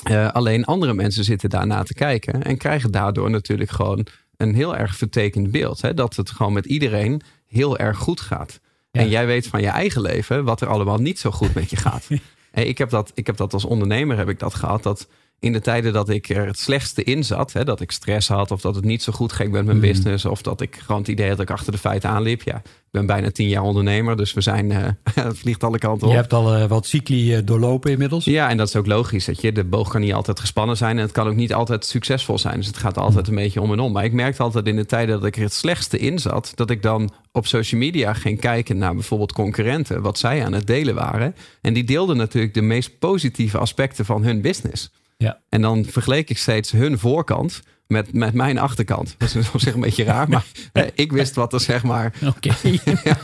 Uh, 0.09 0.31
alleen 0.31 0.65
andere 0.65 0.93
mensen 0.93 1.23
zitten 1.23 1.49
daarna 1.49 1.83
te 1.83 1.93
kijken 1.93 2.43
en 2.43 2.57
krijgen 2.57 2.91
daardoor 2.91 3.29
natuurlijk 3.29 3.69
gewoon 3.69 4.07
een 4.37 4.55
heel 4.55 4.75
erg 4.75 4.95
vertekend 4.95 5.51
beeld. 5.51 5.81
Hè? 5.81 5.93
Dat 5.93 6.15
het 6.15 6.29
gewoon 6.29 6.53
met 6.53 6.65
iedereen 6.65 7.21
heel 7.47 7.77
erg 7.77 7.97
goed 7.97 8.21
gaat. 8.21 8.59
Ja. 8.91 9.01
En 9.01 9.09
jij 9.09 9.25
weet 9.25 9.47
van 9.47 9.61
je 9.61 9.67
eigen 9.67 10.01
leven 10.01 10.43
wat 10.43 10.61
er 10.61 10.67
allemaal 10.67 10.97
niet 10.97 11.19
zo 11.19 11.31
goed 11.31 11.53
met 11.53 11.69
je 11.69 11.75
gaat. 11.75 12.07
hey, 12.51 12.65
ik, 12.65 12.77
heb 12.77 12.89
dat, 12.89 13.11
ik 13.13 13.25
heb 13.27 13.37
dat 13.37 13.53
als 13.53 13.65
ondernemer 13.65 14.17
heb 14.17 14.29
ik 14.29 14.39
dat 14.39 14.53
gehad. 14.53 14.83
Dat 14.83 15.07
in 15.39 15.53
de 15.53 15.61
tijden 15.61 15.93
dat 15.93 16.09
ik 16.09 16.29
er 16.29 16.45
het 16.45 16.59
slechtste 16.59 17.03
in 17.03 17.23
zat, 17.23 17.53
hè, 17.53 17.63
dat 17.63 17.81
ik 17.81 17.91
stress 17.91 18.27
had 18.27 18.51
of 18.51 18.61
dat 18.61 18.75
het 18.75 18.83
niet 18.83 19.03
zo 19.03 19.13
goed 19.13 19.33
ging 19.33 19.51
met 19.51 19.65
mijn 19.65 19.77
mm. 19.77 19.83
business 19.83 20.25
of 20.25 20.41
dat 20.41 20.61
ik 20.61 20.75
gewoon 20.75 21.01
het 21.01 21.09
idee 21.09 21.27
had 21.27 21.37
dat 21.37 21.49
ik 21.49 21.55
achter 21.55 21.71
de 21.71 21.77
feiten 21.77 22.09
aanliep. 22.09 22.41
Ja, 22.41 22.55
ik 22.55 22.91
ben 22.91 23.05
bijna 23.05 23.31
tien 23.31 23.47
jaar 23.47 23.63
ondernemer, 23.63 24.17
dus 24.17 24.33
we 24.33 24.41
zijn, 24.41 24.71
uh, 24.71 24.87
het 25.13 25.37
vliegt 25.37 25.63
alle 25.63 25.77
kanten 25.77 26.07
op. 26.07 26.13
Je 26.13 26.19
hebt 26.19 26.33
al 26.33 26.57
uh, 26.57 26.65
wat 26.65 26.85
cycli 26.85 27.37
uh, 27.37 27.41
doorlopen 27.45 27.91
inmiddels. 27.91 28.25
Ja, 28.25 28.49
en 28.49 28.57
dat 28.57 28.67
is 28.67 28.75
ook 28.75 28.85
logisch. 28.85 29.25
Dat 29.25 29.41
je, 29.41 29.51
de 29.51 29.63
boog 29.63 29.89
kan 29.89 30.01
niet 30.01 30.13
altijd 30.13 30.39
gespannen 30.39 30.77
zijn 30.77 30.97
en 30.97 31.03
het 31.03 31.11
kan 31.11 31.27
ook 31.27 31.35
niet 31.35 31.53
altijd 31.53 31.85
succesvol 31.85 32.37
zijn. 32.37 32.55
Dus 32.55 32.67
het 32.67 32.77
gaat 32.77 32.97
altijd 32.97 33.27
een 33.27 33.35
beetje 33.35 33.61
om 33.61 33.71
en 33.71 33.79
om. 33.79 33.91
Maar 33.91 34.03
ik 34.03 34.13
merkte 34.13 34.43
altijd 34.43 34.67
in 34.67 34.75
de 34.75 34.85
tijden 34.85 35.15
dat 35.15 35.25
ik 35.25 35.35
er 35.35 35.41
het 35.41 35.53
slechtste 35.53 35.97
in 35.97 36.19
zat, 36.19 36.51
dat 36.55 36.69
ik 36.69 36.81
dan 36.81 37.11
op 37.31 37.47
social 37.47 37.79
media 37.79 38.13
ging 38.13 38.39
kijken 38.39 38.77
naar 38.77 38.93
bijvoorbeeld 38.93 39.33
concurrenten, 39.33 40.01
wat 40.01 40.17
zij 40.17 40.45
aan 40.45 40.53
het 40.53 40.67
delen 40.67 40.95
waren. 40.95 41.35
En 41.61 41.73
die 41.73 41.83
deelden 41.83 42.17
natuurlijk 42.17 42.53
de 42.53 42.61
meest 42.61 42.99
positieve 42.99 43.57
aspecten 43.57 44.05
van 44.05 44.23
hun 44.23 44.41
business. 44.41 44.91
Ja. 45.17 45.39
En 45.49 45.61
dan 45.61 45.85
vergleek 45.85 46.29
ik 46.29 46.37
steeds 46.37 46.71
hun 46.71 46.99
voorkant 46.99 47.61
met, 47.87 48.13
met 48.13 48.33
mijn 48.33 48.57
achterkant. 48.57 49.15
Dat 49.17 49.35
is 49.35 49.51
op 49.51 49.59
zich 49.59 49.73
een 49.73 49.79
beetje 49.79 50.03
raar, 50.03 50.29
maar 50.33 50.45
ik 50.93 51.11
wist 51.11 51.35
wat 51.35 51.53
er 51.53 51.59
zeg 51.59 51.83
maar... 51.83 52.13
Oké. 52.35 52.55
ja. 53.03 53.17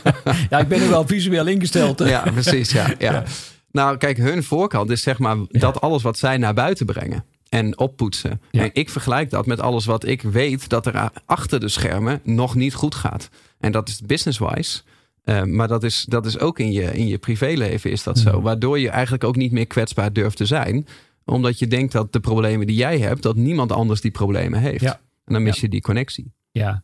ja. 0.50 0.60
ik 0.60 0.68
ben 0.68 0.82
er 0.82 0.90
wel 0.90 1.08
visueel 1.08 1.48
ingesteld. 1.48 2.00
Ja, 2.00 2.22
precies. 2.22 2.72
Ja, 2.72 2.94
ja. 3.00 3.24
Nou, 3.72 3.98
kijk, 3.98 4.18
hun 4.18 4.44
voorkant 4.44 4.90
is 4.90 5.02
zeg 5.02 5.20
maar 5.20 5.38
dat 5.48 5.82
alles 5.82 6.04
wat 6.04 6.18
zij 6.18 6.38
naar 6.38 6.54
buiten 6.54 6.86
brengen 6.86 7.26
en 7.50 7.78
oppoetsen. 7.78 8.42
En 8.52 8.70
ik 8.74 8.90
vergelijk 8.90 9.30
dat 9.30 9.46
met 9.46 9.60
alles 9.60 9.86
wat 9.86 10.06
ik 10.06 10.22
weet 10.22 10.70
dat 10.70 10.86
er 10.86 11.10
achter 11.26 11.60
de 11.60 11.68
schermen 11.68 12.20
nog 12.24 12.56
niet 12.56 12.74
goed 12.74 12.96
gaat. 12.96 13.30
En 13.60 13.72
dat 13.72 13.90
is 13.90 14.02
business-wise. 14.02 14.82
Uh, 15.26 15.44
maar 15.44 15.68
dat 15.68 15.84
is, 15.84 16.06
dat 16.10 16.26
is 16.26 16.40
ook 16.40 16.60
in 16.60 16.72
je, 16.72 16.94
in 16.94 17.08
je 17.08 17.18
privéleven 17.18 17.92
is 17.92 18.04
dat 18.04 18.20
zo. 18.20 18.38
Mm. 18.38 18.44
Waardoor 18.44 18.80
je 18.80 18.90
eigenlijk 18.90 19.24
ook 19.24 19.36
niet 19.36 19.52
meer 19.52 19.68
kwetsbaar 19.68 20.14
durft 20.14 20.38
te 20.38 20.46
zijn 20.46 20.88
omdat 21.26 21.60
je 21.60 21.68
denkt 21.68 21.92
dat 21.92 22.14
de 22.14 22.20
problemen 22.20 22.68
die 22.68 22.76
jij 22.76 23.00
hebt, 23.00 23.24
dat 23.24 23.36
niemand 23.36 23.72
anders 23.72 24.02
die 24.02 24.12
problemen 24.12 24.60
heeft. 24.60 24.82
Ja. 24.82 25.00
En 25.26 25.34
dan 25.34 25.44
mis 25.44 25.56
ja. 25.56 25.62
je 25.62 25.70
die 25.70 25.82
connectie. 25.82 26.34
Ja. 26.52 26.84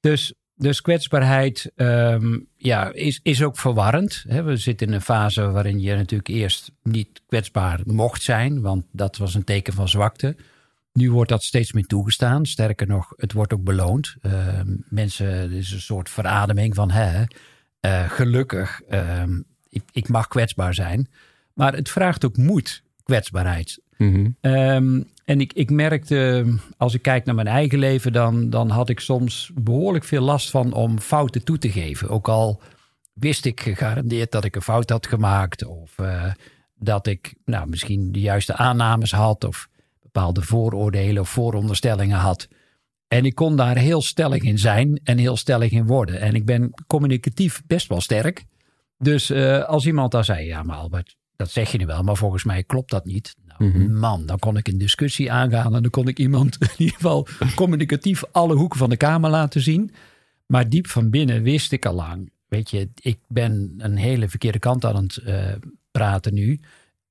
Dus, 0.00 0.34
dus 0.54 0.80
kwetsbaarheid 0.80 1.72
um, 1.76 2.46
ja, 2.56 2.92
is, 2.92 3.20
is 3.22 3.42
ook 3.42 3.58
verwarrend. 3.58 4.24
We 4.26 4.56
zitten 4.56 4.86
in 4.86 4.92
een 4.92 5.00
fase 5.00 5.50
waarin 5.50 5.80
je 5.80 5.94
natuurlijk 5.94 6.28
eerst 6.28 6.72
niet 6.82 7.22
kwetsbaar 7.26 7.80
mocht 7.84 8.22
zijn, 8.22 8.60
want 8.60 8.84
dat 8.92 9.16
was 9.16 9.34
een 9.34 9.44
teken 9.44 9.72
van 9.72 9.88
zwakte. 9.88 10.36
Nu 10.92 11.10
wordt 11.10 11.30
dat 11.30 11.42
steeds 11.42 11.72
meer 11.72 11.86
toegestaan. 11.86 12.46
Sterker 12.46 12.86
nog, 12.86 13.12
het 13.16 13.32
wordt 13.32 13.52
ook 13.52 13.64
beloond. 13.64 14.16
Uh, 14.22 14.60
mensen, 14.88 15.26
er 15.26 15.52
is 15.52 15.72
een 15.72 15.80
soort 15.80 16.10
verademing 16.10 16.74
van, 16.74 16.90
hè, 16.90 17.24
uh, 17.80 18.10
gelukkig, 18.10 18.80
uh, 18.90 19.22
ik, 19.68 19.82
ik 19.92 20.08
mag 20.08 20.28
kwetsbaar 20.28 20.74
zijn. 20.74 21.08
Maar 21.54 21.74
het 21.74 21.90
vraagt 21.90 22.24
ook 22.24 22.36
moed 22.36 22.82
kwetsbaarheid. 23.02 23.80
Mm 23.96 24.36
um, 24.40 25.10
en 25.24 25.40
ik, 25.40 25.52
ik 25.52 25.70
merkte, 25.70 26.46
als 26.76 26.94
ik 26.94 27.02
kijk 27.02 27.24
naar 27.24 27.34
mijn 27.34 27.46
eigen 27.46 27.78
leven, 27.78 28.12
dan, 28.12 28.50
dan 28.50 28.70
had 28.70 28.88
ik 28.88 29.00
soms 29.00 29.50
behoorlijk 29.54 30.04
veel 30.04 30.22
last 30.22 30.50
van 30.50 30.72
om 30.72 31.00
fouten 31.00 31.44
toe 31.44 31.58
te 31.58 31.72
geven. 31.72 32.08
Ook 32.08 32.28
al 32.28 32.62
wist 33.12 33.44
ik 33.44 33.60
gegarandeerd 33.60 34.32
dat 34.32 34.44
ik 34.44 34.56
een 34.56 34.62
fout 34.62 34.90
had 34.90 35.06
gemaakt. 35.06 35.64
Of 35.64 35.98
uh, 36.00 36.32
dat 36.74 37.06
ik 37.06 37.34
nou, 37.44 37.68
misschien 37.68 38.12
de 38.12 38.20
juiste 38.20 38.56
aannames 38.56 39.12
had. 39.12 39.44
Of 39.44 39.68
bepaalde 40.02 40.42
vooroordelen 40.42 41.22
of 41.22 41.28
vooronderstellingen 41.28 42.18
had. 42.18 42.48
En 43.08 43.24
ik 43.24 43.34
kon 43.34 43.56
daar 43.56 43.76
heel 43.76 44.02
stellig 44.02 44.42
in 44.42 44.58
zijn 44.58 45.00
en 45.04 45.18
heel 45.18 45.36
stellig 45.36 45.70
in 45.70 45.86
worden. 45.86 46.20
En 46.20 46.34
ik 46.34 46.44
ben 46.44 46.70
communicatief 46.86 47.62
best 47.66 47.88
wel 47.88 48.00
sterk. 48.00 48.44
Dus 48.98 49.30
uh, 49.30 49.64
als 49.64 49.86
iemand 49.86 50.12
daar 50.12 50.24
zei, 50.24 50.46
ja 50.46 50.62
maar 50.62 50.76
Albert, 50.76 51.16
dat 51.42 51.50
zeg 51.50 51.72
je 51.72 51.78
nu 51.78 51.86
wel, 51.86 52.02
maar 52.02 52.16
volgens 52.16 52.44
mij 52.44 52.62
klopt 52.62 52.90
dat 52.90 53.04
niet. 53.04 53.34
Nou, 53.46 53.64
Mhm. 53.78 53.98
man, 53.98 54.26
dan 54.26 54.38
kon 54.38 54.56
ik 54.56 54.68
een 54.68 54.78
discussie 54.78 55.32
aangaan 55.32 55.74
en 55.74 55.82
dan 55.82 55.90
kon 55.90 56.08
ik 56.08 56.18
iemand 56.18 56.56
in 56.60 56.68
ieder 56.76 56.94
geval 56.94 57.26
communicatief 57.54 58.24
alle 58.32 58.54
hoeken 58.54 58.78
van 58.78 58.90
de 58.90 58.96
kamer 58.96 59.30
laten 59.30 59.60
zien. 59.60 59.90
Maar 60.46 60.68
diep 60.68 60.86
van 60.86 61.10
binnen 61.10 61.42
wist 61.42 61.72
ik 61.72 61.86
al 61.86 61.94
lang, 61.94 62.30
weet 62.48 62.70
je, 62.70 62.90
ik 62.94 63.18
ben 63.28 63.74
een 63.78 63.96
hele 63.96 64.28
verkeerde 64.28 64.58
kant 64.58 64.84
aan 64.84 64.96
het 65.02 65.16
eh, 65.16 65.52
praten 65.90 66.34
nu. 66.34 66.60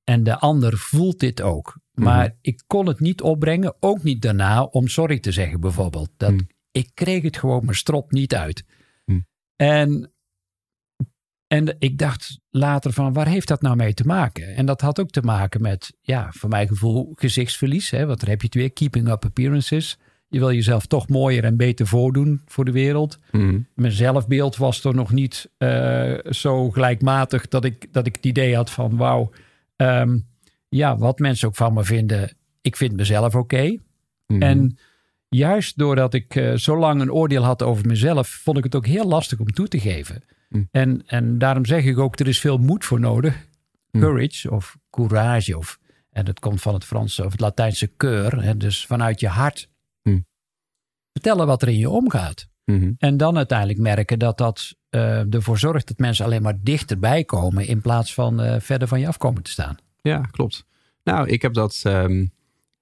En 0.04 0.22
de 0.22 0.38
ander 0.38 0.76
voelt 0.78 1.20
dit 1.20 1.40
ook. 1.42 1.78
Maar 1.92 2.24
Mhm. 2.26 2.34
ik 2.40 2.62
kon 2.66 2.86
het 2.86 3.00
niet 3.00 3.22
opbrengen, 3.22 3.74
ook 3.80 4.02
niet 4.02 4.22
daarna, 4.22 4.62
om 4.62 4.88
sorry 4.88 5.18
te 5.18 5.32
zeggen 5.32 5.60
bijvoorbeeld. 5.60 6.10
Dat, 6.16 6.30
Mhm. 6.32 6.42
Ik 6.72 6.90
kreeg 6.94 7.22
het 7.22 7.36
gewoon 7.36 7.64
mijn 7.64 7.76
strop 7.76 8.12
niet 8.12 8.34
uit. 8.34 8.64
En, 9.56 10.11
en 11.52 11.76
ik 11.78 11.98
dacht 11.98 12.38
later 12.50 12.92
van, 12.92 13.12
waar 13.12 13.26
heeft 13.26 13.48
dat 13.48 13.62
nou 13.62 13.76
mee 13.76 13.94
te 13.94 14.04
maken? 14.04 14.54
En 14.54 14.66
dat 14.66 14.80
had 14.80 15.00
ook 15.00 15.10
te 15.10 15.20
maken 15.20 15.62
met, 15.62 15.92
ja, 16.00 16.28
voor 16.30 16.48
mijn 16.48 16.68
gevoel, 16.68 17.12
gezichtsverlies. 17.14 17.90
Hè? 17.90 18.06
Want 18.06 18.20
daar 18.20 18.28
heb 18.28 18.40
je 18.40 18.46
het 18.46 18.56
weer, 18.56 18.72
keeping 18.72 19.08
up 19.08 19.24
appearances. 19.24 19.98
Je 20.28 20.38
wil 20.38 20.52
jezelf 20.52 20.86
toch 20.86 21.08
mooier 21.08 21.44
en 21.44 21.56
beter 21.56 21.86
voordoen 21.86 22.42
voor 22.46 22.64
de 22.64 22.72
wereld. 22.72 23.18
Mhm. 23.30 23.58
Mijn 23.74 23.92
zelfbeeld 23.92 24.56
was 24.56 24.80
toch 24.80 24.94
nog 24.94 25.12
niet 25.12 25.50
eh, 25.58 26.14
zo 26.30 26.70
gelijkmatig 26.70 27.48
dat 27.48 27.64
ik, 27.64 27.92
dat 27.92 28.06
ik 28.06 28.16
het 28.16 28.26
idee 28.26 28.56
had 28.56 28.70
van 28.70 28.96
wauw, 28.96 29.30
ehm, 29.76 30.18
ja, 30.68 30.96
wat 30.96 31.18
mensen 31.18 31.48
ook 31.48 31.56
van 31.56 31.72
me 31.72 31.84
vinden, 31.84 32.36
ik 32.60 32.76
vind 32.76 32.96
mezelf 32.96 33.34
oké. 33.34 33.76
Mhm. 34.26 34.42
En 34.42 34.78
juist 35.28 35.78
doordat 35.78 36.14
ik 36.14 36.34
eh, 36.34 36.54
zo 36.54 36.78
lang 36.78 37.00
een 37.00 37.12
oordeel 37.12 37.44
had 37.44 37.62
over 37.62 37.86
mezelf, 37.86 38.28
vond 38.28 38.58
ik 38.58 38.64
het 38.64 38.74
ook 38.74 38.86
heel 38.86 39.08
lastig 39.08 39.38
om 39.38 39.52
toe 39.52 39.68
te 39.68 39.80
geven. 39.80 40.22
Hm. 40.52 40.62
En, 40.70 41.02
en 41.06 41.38
daarom 41.38 41.66
zeg 41.66 41.84
ik 41.84 41.98
ook, 41.98 42.18
er 42.18 42.28
is 42.28 42.40
veel 42.40 42.58
moed 42.58 42.84
voor 42.84 43.00
nodig. 43.00 43.46
Hm. 43.90 44.00
Courage 44.00 44.50
of 44.50 44.76
courage. 44.90 45.58
Of, 45.58 45.78
en 46.10 46.24
dat 46.24 46.40
komt 46.40 46.62
van 46.62 46.74
het 46.74 46.84
Franse 46.84 47.24
of 47.24 47.32
het 47.32 47.40
Latijnse 47.40 47.86
keur. 47.86 48.42
Hè, 48.42 48.56
dus 48.56 48.86
vanuit 48.86 49.20
je 49.20 49.28
hart. 49.28 49.68
Hm. 50.02 50.20
Vertellen 51.12 51.46
wat 51.46 51.62
er 51.62 51.68
in 51.68 51.78
je 51.78 51.90
omgaat. 51.90 52.50
Mhm. 52.64 52.92
En 52.98 53.16
dan 53.16 53.36
uiteindelijk 53.36 53.78
merken 53.78 54.18
dat 54.18 54.38
dat 54.38 54.74
eh, 54.88 55.34
ervoor 55.34 55.58
zorgt 55.58 55.88
dat 55.88 55.98
mensen 55.98 56.24
alleen 56.24 56.42
maar 56.42 56.58
dichterbij 56.60 57.24
komen. 57.24 57.66
In 57.66 57.80
plaats 57.80 58.14
van 58.14 58.40
eh, 58.40 58.60
verder 58.60 58.88
van 58.88 59.00
je 59.00 59.06
af 59.06 59.16
komen 59.16 59.42
te 59.42 59.50
staan. 59.50 59.76
Ja, 60.00 60.20
klopt. 60.20 60.64
Nou, 61.04 61.28
ik 61.28 61.42
heb 61.42 61.54
dat. 61.54 61.80
ehm, 61.82 62.26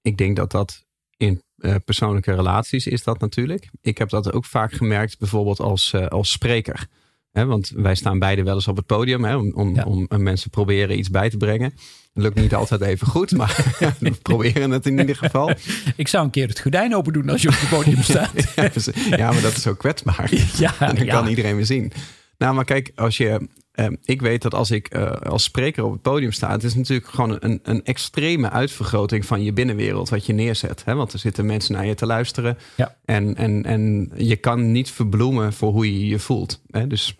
ik 0.01 0.17
denk 0.17 0.35
dat 0.35 0.51
dat 0.51 0.85
in 1.17 1.43
eh, 1.57 1.75
persoonlijke 1.85 2.33
relaties 2.33 2.87
is 2.87 3.03
dat 3.03 3.19
natuurlijk. 3.19 3.69
Ik 3.81 3.97
heb 3.97 4.09
dat 4.09 4.31
ook 4.31 4.45
vaak 4.45 4.73
gemerkt, 4.73 5.19
bijvoorbeeld 5.19 5.59
als, 5.59 5.95
als 5.95 6.31
spreker. 6.31 6.87
Want 7.31 7.71
wij 7.75 7.95
staan 7.95 8.19
beide 8.19 8.43
wel 8.43 8.55
eens 8.55 8.67
op 8.67 8.75
het 8.75 8.85
podium 8.85 9.23
hè, 9.23 9.35
om, 9.35 9.51
om, 9.53 9.75
Ja. 9.75 9.83
om 9.83 10.05
eh, 10.09 10.17
mensen 10.17 10.49
proberen 10.49 10.97
iets 10.97 11.09
bij 11.09 11.29
te 11.29 11.37
brengen. 11.37 11.73
Het 12.13 12.23
lukt 12.23 12.35
niet 12.35 12.55
altijd 12.55 12.81
even 12.81 13.07
goed, 13.07 13.31
maar 13.37 13.75
we 13.99 14.11
proberen 14.11 14.71
het 14.71 14.85
in 14.85 14.99
ieder 14.99 15.15
geval. 15.15 15.51
Ik 15.95 16.07
zou 16.07 16.25
een 16.25 16.29
keer 16.31 16.47
het 16.47 16.59
gordijn 16.59 16.95
open 16.95 17.13
doen 17.13 17.29
als 17.29 17.41
je 17.41 17.47
op 17.47 17.55
het 17.57 17.69
podium 17.69 18.01
staat. 18.03 18.31
Ja, 18.55 19.17
ja, 19.17 19.31
maar 19.31 19.41
dat 19.41 19.55
is 19.55 19.61
zo 19.61 19.73
kwetsbaar. 19.73 20.29
Ja, 20.57 20.73
En 20.79 20.95
dan 20.95 21.05
ja. 21.05 21.13
kan 21.13 21.27
iedereen 21.27 21.55
me 21.55 21.65
zien. 21.65 21.91
Nou, 22.37 22.55
maar 22.55 22.65
kijk, 22.65 22.91
als 22.95 23.17
je. 23.17 23.47
Eh, 23.81 23.87
ik 24.03 24.21
weet 24.21 24.41
dat 24.41 24.53
als 24.53 24.71
ik 24.71 24.87
eh, 24.87 25.11
als 25.11 25.43
spreker 25.43 25.83
op 25.83 25.91
het 25.91 26.01
podium 26.01 26.31
sta, 26.31 26.51
het 26.51 26.63
is 26.63 26.75
natuurlijk 26.75 27.07
gewoon 27.07 27.37
een, 27.39 27.59
een 27.63 27.85
extreme 27.85 28.49
uitvergroting 28.49 29.25
van 29.25 29.43
je 29.43 29.53
binnenwereld 29.53 30.09
wat 30.09 30.25
je 30.25 30.33
neerzet. 30.33 30.85
Hè? 30.85 30.95
Want 30.95 31.13
er 31.13 31.19
zitten 31.19 31.45
mensen 31.45 31.73
naar 31.73 31.85
je 31.85 31.93
te 31.93 32.05
luisteren. 32.05 32.57
Ja. 32.75 32.95
En, 33.05 33.35
en, 33.35 33.63
en 33.63 34.11
je 34.15 34.35
kan 34.35 34.71
niet 34.71 34.91
verbloemen 34.91 35.53
voor 35.53 35.71
hoe 35.71 35.99
je 35.99 36.07
je 36.07 36.19
voelt. 36.19 36.61
Hè? 36.71 36.87
Dus 36.87 37.17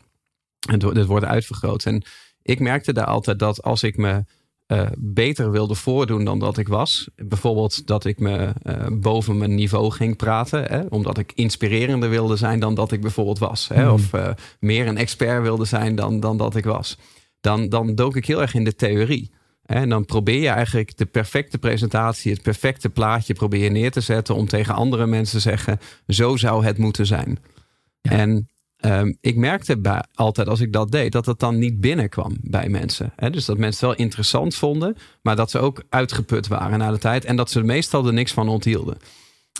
het, 0.70 0.82
het 0.82 1.06
wordt 1.06 1.26
uitvergroot. 1.26 1.86
En 1.86 2.04
ik 2.42 2.60
merkte 2.60 2.94
daar 2.94 3.06
altijd 3.06 3.40
dat 3.40 3.64
als 3.64 3.84
ik 3.84 3.98
me 3.98 4.24
eh, 4.72 4.88
beter 4.98 5.52
wilde 5.52 5.76
voordoen 5.76 6.26
dan 6.26 6.40
dat 6.40 6.58
ik 6.58 6.68
was. 6.68 7.10
Bijvoorbeeld 7.16 7.88
dat 7.88 8.06
ik 8.06 8.20
me 8.20 8.54
eh, 8.64 8.88
boven 8.92 9.38
mijn 9.38 9.56
niveau 9.56 9.92
ging 9.92 10.16
praten. 10.16 10.64
Hè? 10.64 10.82
Omdat 10.90 11.18
ik 11.18 11.32
inspirerender 11.36 12.10
wilde 12.10 12.36
zijn 12.36 12.60
dan 12.60 12.76
dat 12.76 12.92
ik 12.92 13.02
bijvoorbeeld 13.02 13.40
was. 13.40 13.68
Hè? 13.68 13.84
Mhm. 13.84 13.94
Of 13.94 14.14
eh, 14.14 14.30
meer 14.60 14.88
een 14.88 14.98
expert 14.98 15.42
wilde 15.42 15.66
zijn 15.66 15.96
dan, 15.96 16.20
dan 16.20 16.38
dat 16.38 16.56
ik 16.56 16.64
was. 16.64 16.98
Dan, 17.42 17.70
dan 17.70 17.96
dook 17.96 18.16
ik 18.16 18.26
heel 18.26 18.42
erg 18.42 18.54
in 18.54 18.64
de 18.64 18.76
theorie. 18.76 19.32
Hè? 19.66 19.76
En 19.76 19.90
dan 19.90 20.06
probeer 20.06 20.42
je 20.42 20.50
eigenlijk 20.50 20.98
de 20.98 21.06
perfecte 21.06 21.58
presentatie, 21.58 22.32
het 22.32 22.42
perfecte 22.42 22.90
plaatje 22.90 23.34
probeer 23.34 23.64
je 23.64 23.70
neer 23.70 23.92
te 23.92 24.02
zetten 24.02 24.36
om 24.36 24.48
tegen 24.48 24.76
andere 24.76 25.06
mensen 25.06 25.36
te 25.36 25.50
zeggen, 25.50 25.80
zo 26.08 26.36
zou 26.36 26.66
het 26.66 26.78
moeten 26.78 27.06
zijn. 27.06 27.40
Ja. 28.02 28.12
En 28.12 28.50
Ehm, 28.82 29.14
ik 29.22 29.36
merkte 29.36 29.78
bij, 29.78 30.04
altijd 30.14 30.48
als 30.48 30.60
ik 30.60 30.74
dat 30.74 30.92
deed, 30.92 31.12
dat 31.12 31.26
het 31.26 31.40
dan 31.40 31.60
niet 31.60 31.80
binnenkwam 31.82 32.38
bij 32.42 32.70
mensen. 32.70 33.14
Hè? 33.16 33.30
Dus 33.30 33.46
dat 33.46 33.58
mensen 33.58 33.88
het 33.88 33.98
wel 33.98 34.06
interessant 34.06 34.56
vonden, 34.56 34.98
maar 35.22 35.36
dat 35.36 35.52
ze 35.52 35.60
ook 35.60 35.84
uitgeput 35.90 36.48
waren 36.48 36.80
na 36.80 36.92
de 36.92 36.98
tijd. 36.98 37.26
En 37.26 37.36
dat 37.36 37.52
ze 37.52 37.64
meestal 37.64 38.08
er 38.08 38.14
niks 38.14 38.32
van 38.32 38.50
onthielden. 38.50 38.98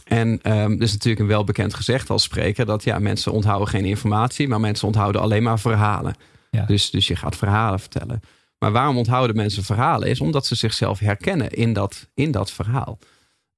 En 0.04 0.40
um, 0.58 0.80
dus 0.80 0.92
natuurlijk 0.92 1.22
een 1.22 1.28
welbekend 1.28 1.74
gezegd 1.74 2.10
als 2.10 2.24
spreker 2.24 2.66
dat 2.66 2.84
ja, 2.84 3.00
mensen 3.00 3.32
onthouden 3.32 3.68
geen 3.68 3.86
informatie, 3.86 4.48
maar 4.48 4.60
mensen 4.60 4.88
onthouden 4.88 5.22
alleen 5.22 5.44
maar 5.44 5.60
verhalen. 5.60 6.16
Ja. 6.50 6.66
Dus, 6.66 6.90
dus 6.90 7.08
je 7.08 7.16
gaat 7.16 7.36
verhalen 7.36 7.80
vertellen. 7.80 8.22
Maar 8.58 8.72
waarom 8.72 8.98
onthouden 8.98 9.36
mensen 9.36 9.64
verhalen? 9.64 10.08
Is 10.08 10.22
omdat 10.22 10.46
ze 10.46 10.56
zichzelf 10.56 11.00
herkennen 11.00 11.50
in 11.50 11.74
dat, 11.74 12.08
in 12.14 12.32
dat 12.32 12.52
verhaal. 12.52 12.98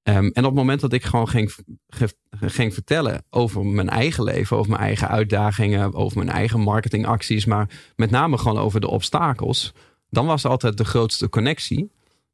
Um, 0.04 0.16
en 0.16 0.30
op 0.44 0.44
het 0.44 0.54
moment 0.54 0.82
dat 0.82 0.94
ik 0.94 1.04
gewoon 1.04 1.28
ging, 1.30 1.54
ge, 1.88 2.10
ging 2.40 2.74
vertellen 2.74 3.24
over 3.30 3.66
mijn 3.66 3.90
eigen 3.90 4.24
leven, 4.24 4.58
over 4.58 4.70
mijn 4.72 4.82
eigen 4.84 5.08
uitdagingen, 5.08 5.94
over 5.94 6.18
mijn 6.18 6.30
eigen 6.30 6.60
marketingacties, 6.60 7.46
maar 7.46 7.70
met 7.96 8.12
name 8.12 8.38
gewoon 8.38 8.58
over 8.58 8.80
de 8.82 8.90
obstakels, 8.90 9.74
dan 10.10 10.26
was 10.26 10.46
altijd 10.46 10.78
de 10.78 10.86
grootste 10.86 11.30
connectie. 11.30 11.92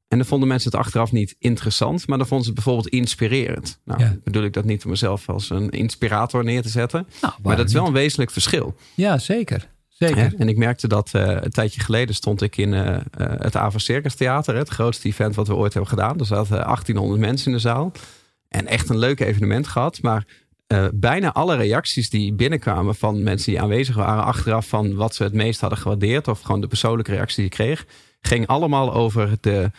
En 0.07 0.17
dan 0.17 0.27
vonden 0.27 0.47
mensen 0.47 0.71
het 0.71 0.79
achteraf 0.79 1.11
niet 1.11 1.35
interessant, 1.39 2.07
maar 2.07 2.17
dan 2.17 2.27
vonden 2.27 2.45
ze 2.45 2.51
het 2.53 2.63
bijvoorbeeld 2.63 2.93
inspirerend. 2.93 3.79
Nou, 3.85 4.01
Ja. 4.01 4.17
bedoel 4.23 4.43
ik 4.43 4.53
dat 4.53 4.65
niet 4.65 4.83
om 4.83 4.89
mezelf 4.89 5.29
als 5.29 5.49
een 5.49 5.69
inspirator 5.69 6.43
neer 6.43 6.61
te 6.61 6.69
zetten, 6.69 7.07
Nou, 7.21 7.33
maar 7.43 7.55
dat 7.57 7.67
is 7.67 7.73
wel 7.73 7.87
een 7.87 7.93
wezenlijk 7.93 8.31
verschil. 8.31 8.75
Ja, 8.95 9.17
zeker. 9.17 9.69
Zeker. 9.99 10.33
En 10.37 10.49
ik 10.49 10.57
merkte 10.57 10.87
dat 10.87 11.11
uh, 11.15 11.37
een 11.41 11.51
tijdje 11.51 11.81
geleden 11.81 12.15
stond 12.15 12.41
ik 12.41 12.57
in 12.57 12.73
uh, 12.73 12.85
uh, 12.87 12.97
het 13.17 13.55
Ava 13.55 13.77
Circus 13.77 14.15
Theater. 14.15 14.55
Het 14.55 14.69
grootste 14.69 15.07
event 15.07 15.35
wat 15.35 15.47
we 15.47 15.55
ooit 15.55 15.73
hebben 15.73 15.91
gedaan. 15.91 16.19
Er 16.19 16.25
zaten 16.25 16.57
1800 16.57 17.21
mensen 17.21 17.47
in 17.47 17.53
de 17.53 17.59
zaal. 17.59 17.91
En 18.47 18.67
echt 18.67 18.89
een 18.89 18.97
leuk 18.97 19.19
evenement 19.19 19.67
gehad. 19.67 20.01
Maar 20.01 20.25
uh, 20.67 20.85
bijna 20.93 21.33
alle 21.33 21.55
reacties 21.55 22.09
die 22.09 22.33
binnenkwamen 22.33 22.95
van 22.95 23.23
mensen 23.23 23.51
die 23.51 23.61
aanwezig 23.61 23.95
waren... 23.95 24.23
achteraf 24.23 24.67
van 24.67 24.95
wat 24.95 25.15
ze 25.15 25.23
het 25.23 25.33
meest 25.33 25.59
hadden 25.59 25.79
gewaardeerd... 25.79 26.27
of 26.27 26.41
gewoon 26.41 26.61
de 26.61 26.67
persoonlijke 26.67 27.11
reactie 27.11 27.35
die 27.35 27.45
ik 27.45 27.51
kreeg... 27.51 27.85
ging 28.21 28.47
allemaal 28.47 28.93
over 28.93 29.37
de 29.41 29.71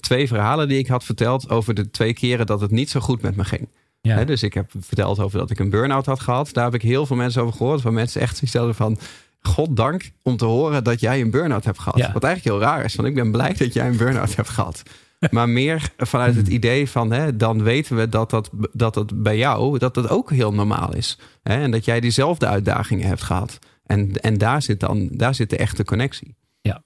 twee 0.00 0.26
verhalen 0.26 0.68
die 0.68 0.78
ik 0.78 0.86
had 0.86 1.04
verteld... 1.04 1.50
over 1.50 1.74
de 1.74 1.90
twee 1.90 2.14
keren 2.14 2.46
dat 2.46 2.60
het 2.60 2.70
niet 2.70 2.90
zo 2.90 3.00
goed 3.00 3.22
met 3.22 3.36
me 3.36 3.44
ging. 3.44 3.68
Ja. 4.00 4.24
Dus 4.24 4.42
ik 4.42 4.54
heb 4.54 4.70
verteld 4.78 5.18
over 5.18 5.38
dat 5.38 5.50
ik 5.50 5.58
een 5.58 5.70
burn-out 5.70 6.06
had 6.06 6.20
gehad. 6.20 6.52
Daar 6.52 6.64
heb 6.64 6.74
ik 6.74 6.82
heel 6.82 7.06
veel 7.06 7.16
mensen 7.16 7.42
over 7.42 7.56
gehoord. 7.56 7.82
Waar 7.82 7.92
mensen 7.92 8.20
echt 8.20 8.42
zoiets 8.44 8.76
van... 8.76 8.98
Goddank 9.42 10.10
om 10.22 10.36
te 10.36 10.44
horen 10.44 10.84
dat 10.84 11.00
jij 11.00 11.20
een 11.20 11.30
burn-out 11.30 11.64
hebt 11.64 11.78
gehad. 11.78 11.98
Ja. 11.98 12.12
Wat 12.12 12.24
eigenlijk 12.24 12.56
heel 12.56 12.68
raar 12.68 12.84
is, 12.84 12.94
want 12.94 13.08
ik 13.08 13.14
ben 13.14 13.30
blij 13.32 13.52
dat 13.54 13.72
jij 13.72 13.88
een 13.88 13.96
burn-out 13.96 14.36
hebt 14.36 14.48
gehad. 14.48 14.82
Maar 15.30 15.48
meer 15.48 15.92
vanuit 15.96 16.36
het 16.36 16.48
idee 16.48 16.88
van, 16.90 17.12
hè, 17.12 17.36
dan 17.36 17.62
weten 17.62 17.96
we 17.96 18.08
dat 18.08 18.30
dat, 18.30 18.50
dat 18.72 18.94
dat 18.94 19.22
bij 19.22 19.36
jou, 19.36 19.78
dat 19.78 19.94
dat 19.94 20.08
ook 20.08 20.30
heel 20.30 20.52
normaal 20.52 20.94
is. 20.94 21.18
Hè? 21.42 21.54
En 21.62 21.70
dat 21.70 21.84
jij 21.84 22.00
diezelfde 22.00 22.46
uitdagingen 22.46 23.06
hebt 23.08 23.22
gehad. 23.22 23.58
En, 23.86 24.12
en 24.20 24.38
daar 24.38 24.62
zit 24.62 24.80
dan, 24.80 25.08
daar 25.12 25.34
zit 25.34 25.50
de 25.50 25.56
echte 25.56 25.84
connectie. 25.84 26.36
Ja. 26.60 26.82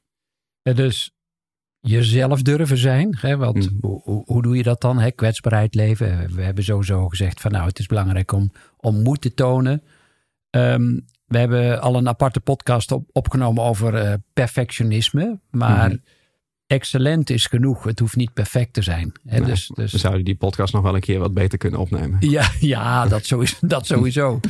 Dus 0.63 1.11
jezelf 1.81 2.43
durven 2.43 2.79
zijn. 2.79 3.17
Hè? 3.21 3.37
Want 3.37 3.57
Mhm. 3.57 3.75
hoe, 3.81 4.01
hoe, 4.03 4.23
hoe 4.27 4.43
doe 4.43 4.57
je 4.57 4.63
dat 4.63 4.81
dan? 4.81 4.99
Hè? 4.99 5.11
Kwetsbaarheid 5.11 5.75
leven. 5.75 6.35
We 6.35 6.43
hebben 6.43 6.65
sowieso 6.65 7.09
gezegd 7.09 7.41
van 7.41 7.51
nou, 7.53 7.67
het 7.67 7.79
is 7.79 7.87
belangrijk 7.87 8.33
om, 8.33 8.53
om 8.77 9.03
moed 9.03 9.21
te 9.21 9.35
tonen. 9.35 9.83
Ehm, 10.51 10.99
we 11.27 11.39
hebben 11.39 11.81
al 11.81 11.97
een 11.97 12.09
aparte 12.09 12.41
podcast 12.41 12.93
op, 12.93 13.09
opgenomen 13.13 13.63
over 13.63 14.05
uh, 14.05 14.13
perfectionisme. 14.33 15.41
Maar 15.51 15.89
Mhm. 15.89 15.97
excellent 16.67 17.31
is 17.31 17.47
genoeg. 17.47 17.85
Het 17.85 17.99
hoeft 17.99 18.17
niet 18.17 18.33
perfect 18.33 18.73
te 18.73 18.83
zijn. 18.83 19.13
Hè? 19.27 19.41
Dus, 19.45 19.71
dus, 19.75 19.93
We 19.93 19.99
zouden 19.99 20.25
die 20.25 20.37
podcast 20.37 20.73
nog 20.73 20.83
wel 20.83 20.95
een 20.95 21.01
keer 21.01 21.19
wat 21.19 21.35
beter 21.35 21.59
kunnen 21.59 21.81
opnemen. 21.81 22.17
ja, 22.31 22.51
ja 22.61 23.07
dat, 23.07 23.27
sowieso, 23.27 23.57
dat 23.67 23.87
sowieso. 23.87 24.41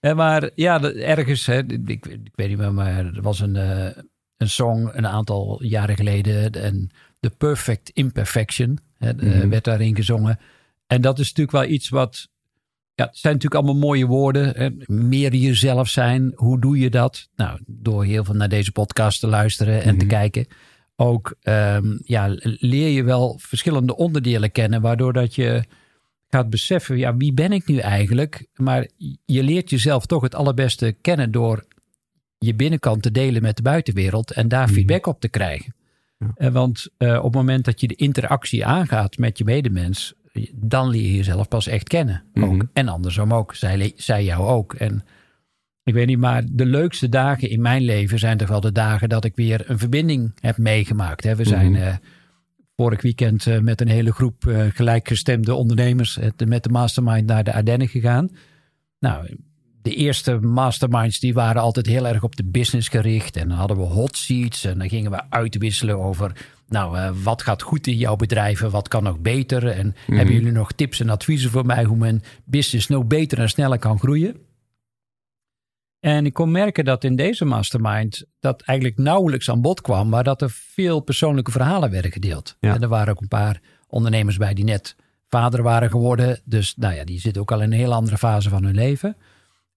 Eh, 0.00 0.14
maar 0.14 0.50
ja, 0.54 0.82
ergens, 0.92 1.46
hè, 1.46 1.58
ik, 1.66 2.06
ik 2.06 2.32
weet 2.34 2.48
niet 2.48 2.58
meer, 2.58 2.74
maar 2.74 2.96
er 3.06 3.22
was 3.22 3.40
een, 3.40 3.56
eh, 3.56 4.02
een 4.36 4.48
song 4.50 4.90
een 4.92 5.06
aantal 5.06 5.62
jaren 5.62 5.96
geleden. 5.96 6.52
En 6.52 6.90
The 7.20 7.30
Perfect 7.30 7.88
Imperfection 7.90 8.78
hè, 8.98 9.08
eh, 9.10 9.16
Mhm. 9.38 9.48
werd 9.48 9.64
daarin 9.64 9.96
gezongen. 9.96 10.38
En 10.86 11.00
dat 11.00 11.18
is 11.18 11.28
natuurlijk 11.28 11.56
wel 11.64 11.74
iets 11.74 11.88
wat. 11.88 12.28
Ja, 12.94 13.04
het 13.06 13.16
zijn 13.18 13.34
natuurlijk 13.34 13.62
allemaal 13.64 13.80
mooie 13.88 14.06
woorden. 14.06 14.52
Hè. 14.56 14.68
Meer 14.94 15.34
jezelf 15.34 15.88
zijn. 15.88 16.32
Hoe 16.34 16.60
doe 16.60 16.78
je 16.78 16.90
dat? 16.90 17.28
Nou, 17.36 17.60
door 17.66 18.04
heel 18.04 18.24
veel 18.24 18.34
naar 18.34 18.48
deze 18.48 18.72
podcast 18.72 19.20
te 19.20 19.26
luisteren 19.26 19.82
en 19.82 19.98
te 19.98 20.04
Mhm. 20.04 20.14
kijken. 20.14 20.46
Ook 20.96 21.34
ehm, 21.42 21.96
ja, 22.04 22.34
leer 22.42 22.88
je 22.88 23.02
wel 23.02 23.38
verschillende 23.42 23.96
onderdelen 23.96 24.52
kennen. 24.52 24.80
Waardoor 24.80 25.12
dat 25.12 25.34
je 25.34 25.64
gaat 26.28 26.50
beseffen, 26.50 26.96
ja, 26.98 27.16
wie 27.16 27.32
ben 27.32 27.52
ik 27.52 27.66
nu 27.66 27.78
eigenlijk? 27.78 28.46
Maar 28.54 28.88
je 29.24 29.42
leert 29.42 29.70
jezelf 29.70 30.06
toch 30.06 30.22
het 30.22 30.34
allerbeste 30.34 30.96
kennen 31.00 31.30
door 31.30 31.64
je 32.38 32.54
binnenkant 32.54 33.02
te 33.02 33.10
delen 33.10 33.42
met 33.42 33.56
de 33.56 33.62
buitenwereld 33.62 34.30
en 34.30 34.48
daar 34.48 34.64
Mhm. 34.64 34.72
feedback 34.74 35.06
op 35.06 35.20
te 35.20 35.28
krijgen. 35.28 35.74
Eh, 36.34 36.48
want 36.48 36.88
eh, 36.96 37.16
op 37.16 37.24
het 37.24 37.34
moment 37.34 37.64
dat 37.64 37.80
je 37.80 37.86
de 37.88 37.94
interactie 37.94 38.66
aangaat 38.66 39.18
met 39.18 39.38
je 39.38 39.44
medemens, 39.44 40.14
dan 40.54 40.88
leer 40.88 41.02
je 41.02 41.16
jezelf 41.16 41.48
pas 41.48 41.66
echt 41.66 41.88
kennen. 41.88 42.22
Ook. 42.34 42.52
Mhm. 42.52 42.66
En 42.72 42.88
andersom 42.88 43.34
ook. 43.34 43.54
Zij, 43.54 43.92
zij 43.96 44.24
jou 44.24 44.46
ook. 44.46 44.74
En 44.74 45.04
ik 45.82 45.94
weet 45.94 46.06
niet, 46.06 46.18
maar 46.18 46.42
de 46.50 46.66
leukste 46.66 47.08
dagen 47.08 47.50
in 47.50 47.60
mijn 47.62 47.82
leven 47.82 48.18
zijn 48.18 48.36
toch 48.38 48.48
wel 48.48 48.60
de 48.60 48.72
dagen 48.72 49.08
dat 49.08 49.24
ik 49.24 49.36
weer 49.36 49.70
een 49.70 49.78
verbinding 49.78 50.32
heb 50.40 50.58
meegemaakt. 50.58 51.24
Hè. 51.24 51.36
We 51.36 51.44
zijn 51.44 51.70
Mhm. 51.72 51.82
eh, 51.82 51.94
vorig 52.76 53.02
weekend 53.02 53.46
eh, 53.46 53.58
met 53.58 53.80
een 53.80 53.88
hele 53.88 54.12
groep 54.12 54.46
eh, 54.46 54.64
gelijkgestemde 54.68 55.54
ondernemers 55.54 56.18
met 56.46 56.62
de 56.62 56.68
mastermind 56.68 57.26
naar 57.26 57.44
de 57.44 57.52
Ardennen 57.52 57.88
gegaan. 57.88 58.28
Nou, 58.98 59.36
de 59.84 59.94
eerste 59.94 60.38
masterminds 60.40 61.20
die 61.20 61.34
waren 61.34 61.62
altijd 61.62 61.86
heel 61.86 62.06
erg 62.06 62.22
op 62.22 62.36
de 62.36 62.44
business 62.44 62.88
gericht. 62.88 63.36
En 63.36 63.48
dan 63.48 63.58
hadden 63.58 63.76
we 63.76 63.82
hot 63.82 64.16
seats 64.16 64.64
en 64.64 64.78
dan 64.78 64.88
gingen 64.88 65.10
we 65.10 65.30
uitwisselen 65.30 65.98
over... 65.98 66.46
nou, 66.68 66.98
eh, 66.98 67.10
wat 67.22 67.42
gaat 67.42 67.62
goed 67.62 67.86
in 67.86 67.96
jouw 67.96 68.16
bedrijven, 68.16 68.70
wat 68.70 68.88
kan 68.88 69.02
nog 69.02 69.18
beter? 69.18 69.68
En 69.68 69.94
hebben 70.06 70.34
jullie 70.34 70.52
nog 70.52 70.72
tips 70.72 71.00
en 71.00 71.08
adviezen 71.08 71.50
voor 71.50 71.66
mij... 71.66 71.84
hoe 71.84 71.96
mijn 71.96 72.22
business 72.44 72.86
nog 72.86 73.06
beter 73.06 73.38
en 73.38 73.48
sneller 73.48 73.78
kan 73.78 73.98
groeien? 73.98 74.36
En 76.00 76.26
ik 76.26 76.32
kon 76.32 76.50
merken 76.50 76.84
dat 76.84 77.04
in 77.04 77.16
deze 77.16 77.44
mastermind... 77.44 78.24
dat 78.40 78.62
eigenlijk 78.62 78.98
nauwelijks 78.98 79.50
aan 79.50 79.60
bod 79.60 79.80
kwam... 79.80 80.08
maar 80.08 80.24
dat 80.24 80.42
er 80.42 80.50
veel 80.50 81.00
persoonlijke 81.00 81.50
verhalen 81.50 81.90
werden 81.90 82.12
gedeeld. 82.12 82.56
Ja. 82.60 82.74
En 82.74 82.82
er 82.82 82.88
waren 82.88 83.12
ook 83.12 83.20
een 83.20 83.28
paar 83.28 83.60
ondernemers 83.88 84.36
bij 84.36 84.54
die 84.54 84.64
net 84.64 84.96
vader 85.28 85.62
waren 85.62 85.90
geworden. 85.90 86.40
Dus 86.44 86.74
nou 86.76 86.94
ja, 86.94 87.04
die 87.04 87.20
zitten 87.20 87.42
ook 87.42 87.52
al 87.52 87.62
in 87.62 87.72
een 87.72 87.78
heel 87.78 87.92
andere 87.92 88.18
fase 88.18 88.48
van 88.48 88.64
hun 88.64 88.74
leven... 88.74 89.16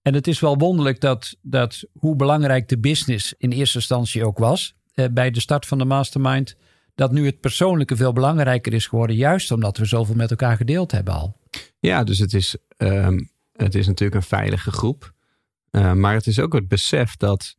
En 0.07 0.13
het 0.13 0.27
is 0.27 0.39
wel 0.39 0.57
wonderlijk 0.57 0.99
dat, 0.99 1.35
dat 1.41 1.83
hoe 1.93 2.15
belangrijk 2.15 2.67
de 2.67 2.79
business 2.79 3.33
in 3.37 3.51
eerste 3.51 3.77
instantie 3.77 4.25
ook 4.25 4.37
was 4.37 4.75
eh, 4.93 5.05
bij 5.11 5.31
de 5.31 5.39
start 5.39 5.65
van 5.65 5.77
de 5.77 5.85
mastermind, 5.85 6.55
dat 6.95 7.11
nu 7.11 7.25
het 7.25 7.39
persoonlijke 7.39 7.95
veel 7.95 8.13
belangrijker 8.13 8.73
is 8.73 8.87
geworden, 8.87 9.15
juist 9.15 9.51
omdat 9.51 9.77
we 9.77 9.85
zoveel 9.85 10.15
met 10.15 10.29
elkaar 10.29 10.57
gedeeld 10.57 10.91
hebben 10.91 11.13
al. 11.13 11.39
Ja, 11.79 12.03
dus 12.03 12.19
het 12.19 12.33
is, 12.33 12.57
ehm, 12.77 13.19
het 13.51 13.75
is 13.75 13.87
natuurlijk 13.87 14.21
een 14.21 14.27
veilige 14.27 14.71
groep. 14.71 15.13
Uh, 15.71 15.93
maar 15.93 16.13
het 16.13 16.27
is 16.27 16.39
ook 16.39 16.53
het 16.53 16.67
besef 16.67 17.15
dat 17.15 17.57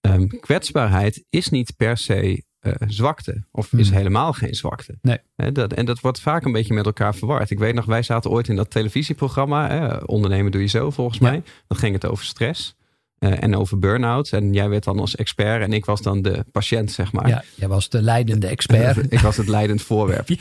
um, 0.00 0.28
kwetsbaarheid 0.28 1.24
is 1.30 1.48
niet 1.48 1.76
per 1.76 1.96
se 1.96 2.44
uh, 2.62 2.72
zwakte. 2.86 3.44
Of 3.52 3.72
is 3.72 3.88
Hmm. 3.88 3.96
helemaal 3.96 4.32
geen 4.32 4.54
zwakte. 4.54 4.98
Nee. 5.02 5.52
Dat, 5.52 5.72
en 5.72 5.84
dat 5.86 6.00
wordt 6.00 6.20
vaak 6.20 6.44
een 6.44 6.52
beetje 6.52 6.74
met 6.74 6.86
elkaar 6.86 7.14
verward. 7.14 7.50
Ik 7.50 7.58
weet 7.58 7.74
nog, 7.74 7.84
wij 7.84 8.02
zaten 8.02 8.30
ooit 8.30 8.48
in 8.48 8.56
dat 8.56 8.70
televisieprogramma. 8.70 9.68
Hè, 9.68 9.96
ondernemen 9.96 10.52
doe 10.52 10.60
je 10.60 10.66
zo 10.66 10.90
volgens 10.90 11.18
Ja. 11.18 11.30
mij. 11.30 11.42
Dan 11.66 11.78
ging 11.78 11.94
het 11.94 12.06
over 12.06 12.24
stress. 12.24 12.74
eh, 13.18 13.42
en 13.42 13.56
over 13.56 13.78
burn-out. 13.78 14.32
En 14.32 14.52
jij 14.52 14.68
werd 14.68 14.84
dan 14.84 14.98
als 14.98 15.16
expert 15.16 15.62
en 15.62 15.72
ik 15.72 15.84
was 15.84 16.02
dan 16.02 16.22
de 16.22 16.44
patiënt, 16.52 16.90
zeg 16.92 17.12
maar. 17.12 17.28
Ja, 17.28 17.44
jij 17.54 17.68
was 17.68 17.88
de 17.88 18.02
leidende 18.02 18.46
expert. 18.46 18.96
ik 19.12 19.18
was 19.20 19.36
het 19.36 19.48
leidend 19.48 19.82
voorwerp. 19.82 20.28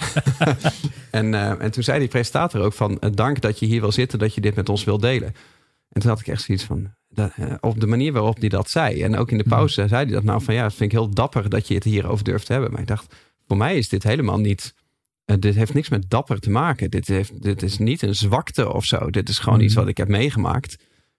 en, 1.12 1.34
eh, 1.34 1.62
en 1.62 1.72
toen 1.72 1.84
zei 1.84 2.00
die 2.00 2.08
presentator 2.08 2.62
ook 2.62 2.74
van... 2.74 3.00
eh, 3.00 3.10
dank 3.14 3.42
dat 3.42 3.60
je 3.60 3.66
hier 3.66 3.82
wil 3.82 3.92
zitten, 3.92 4.20
dat 4.20 4.34
je 4.34 4.42
dit 4.42 4.56
met 4.56 4.70
ons 4.70 4.84
wil 4.84 4.98
delen. 4.98 5.34
En 5.90 6.02
toen 6.02 6.10
had 6.10 6.20
ik 6.20 6.28
echt 6.28 6.42
zoiets 6.42 6.64
van... 6.64 6.94
dat, 7.10 7.32
eh, 7.36 7.54
op 7.60 7.80
de 7.80 7.88
manier 7.88 8.12
waarop 8.14 8.40
hij 8.40 8.50
dat 8.50 8.70
zei. 8.70 9.04
En 9.04 9.16
ook 9.18 9.32
in 9.32 9.38
de 9.38 9.44
pauze 9.44 9.74
zei 9.88 10.04
hij 10.04 10.06
dat 10.06 10.24
nou 10.24 10.42
van... 10.44 10.54
ja, 10.54 10.62
dat 10.64 10.74
vind 10.74 10.92
ik 10.92 10.98
heel 10.98 11.10
dapper 11.10 11.50
dat 11.50 11.68
je 11.68 11.74
het 11.74 11.84
hierover 11.84 12.24
durft 12.24 12.46
te 12.46 12.52
hebben. 12.52 12.72
Maar 12.72 12.82
ik 12.82 12.88
dacht, 12.88 13.16
voor 13.48 13.58
mij 13.58 13.78
is 13.78 13.90
dit 13.90 14.04
helemaal 14.04 14.40
niet... 14.40 14.74
eh, 15.26 15.36
dit 15.40 15.56
heeft 15.56 15.74
niks 15.74 15.90
met 15.90 16.10
dapper 16.10 16.40
te 16.40 16.50
maken. 16.50 16.90
Dit, 16.92 17.08
heeft, 17.08 17.42
dit 17.42 17.64
is 17.64 17.78
niet 17.78 18.02
een 18.02 18.16
zwakte 18.16 18.74
of 18.74 18.86
zo. 18.86 19.10
Dit 19.10 19.30
is 19.30 19.40
gewoon 19.40 19.58
Mhm. 19.58 19.66
iets 19.66 19.76
wat 19.76 19.88
ik 19.88 19.98
heb 19.98 20.08
meegemaakt. 20.08 20.78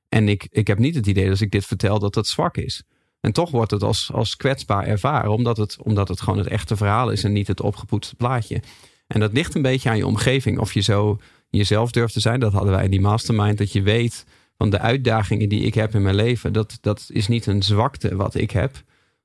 En 0.09 0.29
ik, 0.29 0.47
ik 0.51 0.67
heb 0.67 0.79
niet 0.79 0.95
het 0.95 1.07
idee 1.07 1.23
dat 1.23 1.33
als 1.33 1.41
ik 1.41 1.51
dit 1.51 1.67
vertel 1.67 1.99
dat 1.99 2.15
het 2.15 2.27
zwak 2.27 2.57
is. 2.57 2.83
En 3.21 3.33
toch 3.33 3.51
wordt 3.51 3.71
het 3.71 3.83
als, 3.83 4.11
als 4.13 4.37
kwetsbaar 4.37 4.87
ervaren, 4.87 5.31
omdat 5.31 5.57
het, 5.57 5.79
omdat 5.83 6.09
het 6.09 6.21
gewoon 6.21 6.39
het 6.39 6.49
echte 6.49 6.77
verhaal 6.77 7.11
is 7.11 7.25
en 7.25 7.33
niet 7.33 7.47
het 7.47 7.61
opgepoetste 7.61 8.15
plaatje. 8.15 8.63
En 9.07 9.21
dat 9.21 9.33
ligt 9.33 9.55
een 9.55 9.63
beetje 9.63 9.89
aan 9.91 9.97
je 9.97 10.07
omgeving. 10.07 10.59
Of 10.59 10.73
je 10.75 10.81
zo 10.81 11.21
jezelf 11.49 11.91
durft 11.91 12.13
te 12.13 12.21
zijn. 12.21 12.41
Dat 12.41 12.53
hadden 12.53 12.73
wij 12.73 12.85
in 12.85 12.91
die 12.91 13.01
mastermind. 13.01 13.59
Dat 13.59 13.73
je 13.73 13.83
weet 13.83 14.25
van 14.61 14.71
de 14.71 14.79
uitdagingen 14.79 15.49
die 15.49 15.63
ik 15.63 15.75
heb 15.75 15.95
in 15.95 16.03
mijn 16.03 16.15
leven. 16.15 16.53
Dat, 16.53 16.79
dat 16.81 17.09
is 17.13 17.29
niet 17.29 17.47
een 17.47 17.63
zwakte 17.63 18.17
wat 18.17 18.35
ik 18.35 18.51
heb. 18.51 18.83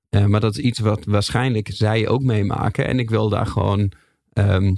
Eh, 0.09 0.25
maar 0.25 0.39
dat 0.39 0.57
is 0.57 0.63
iets 0.63 0.79
wat 0.79 1.05
waarschijnlijk 1.05 1.69
zij 1.73 2.07
ook 2.07 2.21
meemaken. 2.21 2.87
En 2.87 2.99
ik 2.99 3.09
wil 3.09 3.29
daar 3.29 3.45
gewoon 3.45 3.91
ehm, 4.33 4.75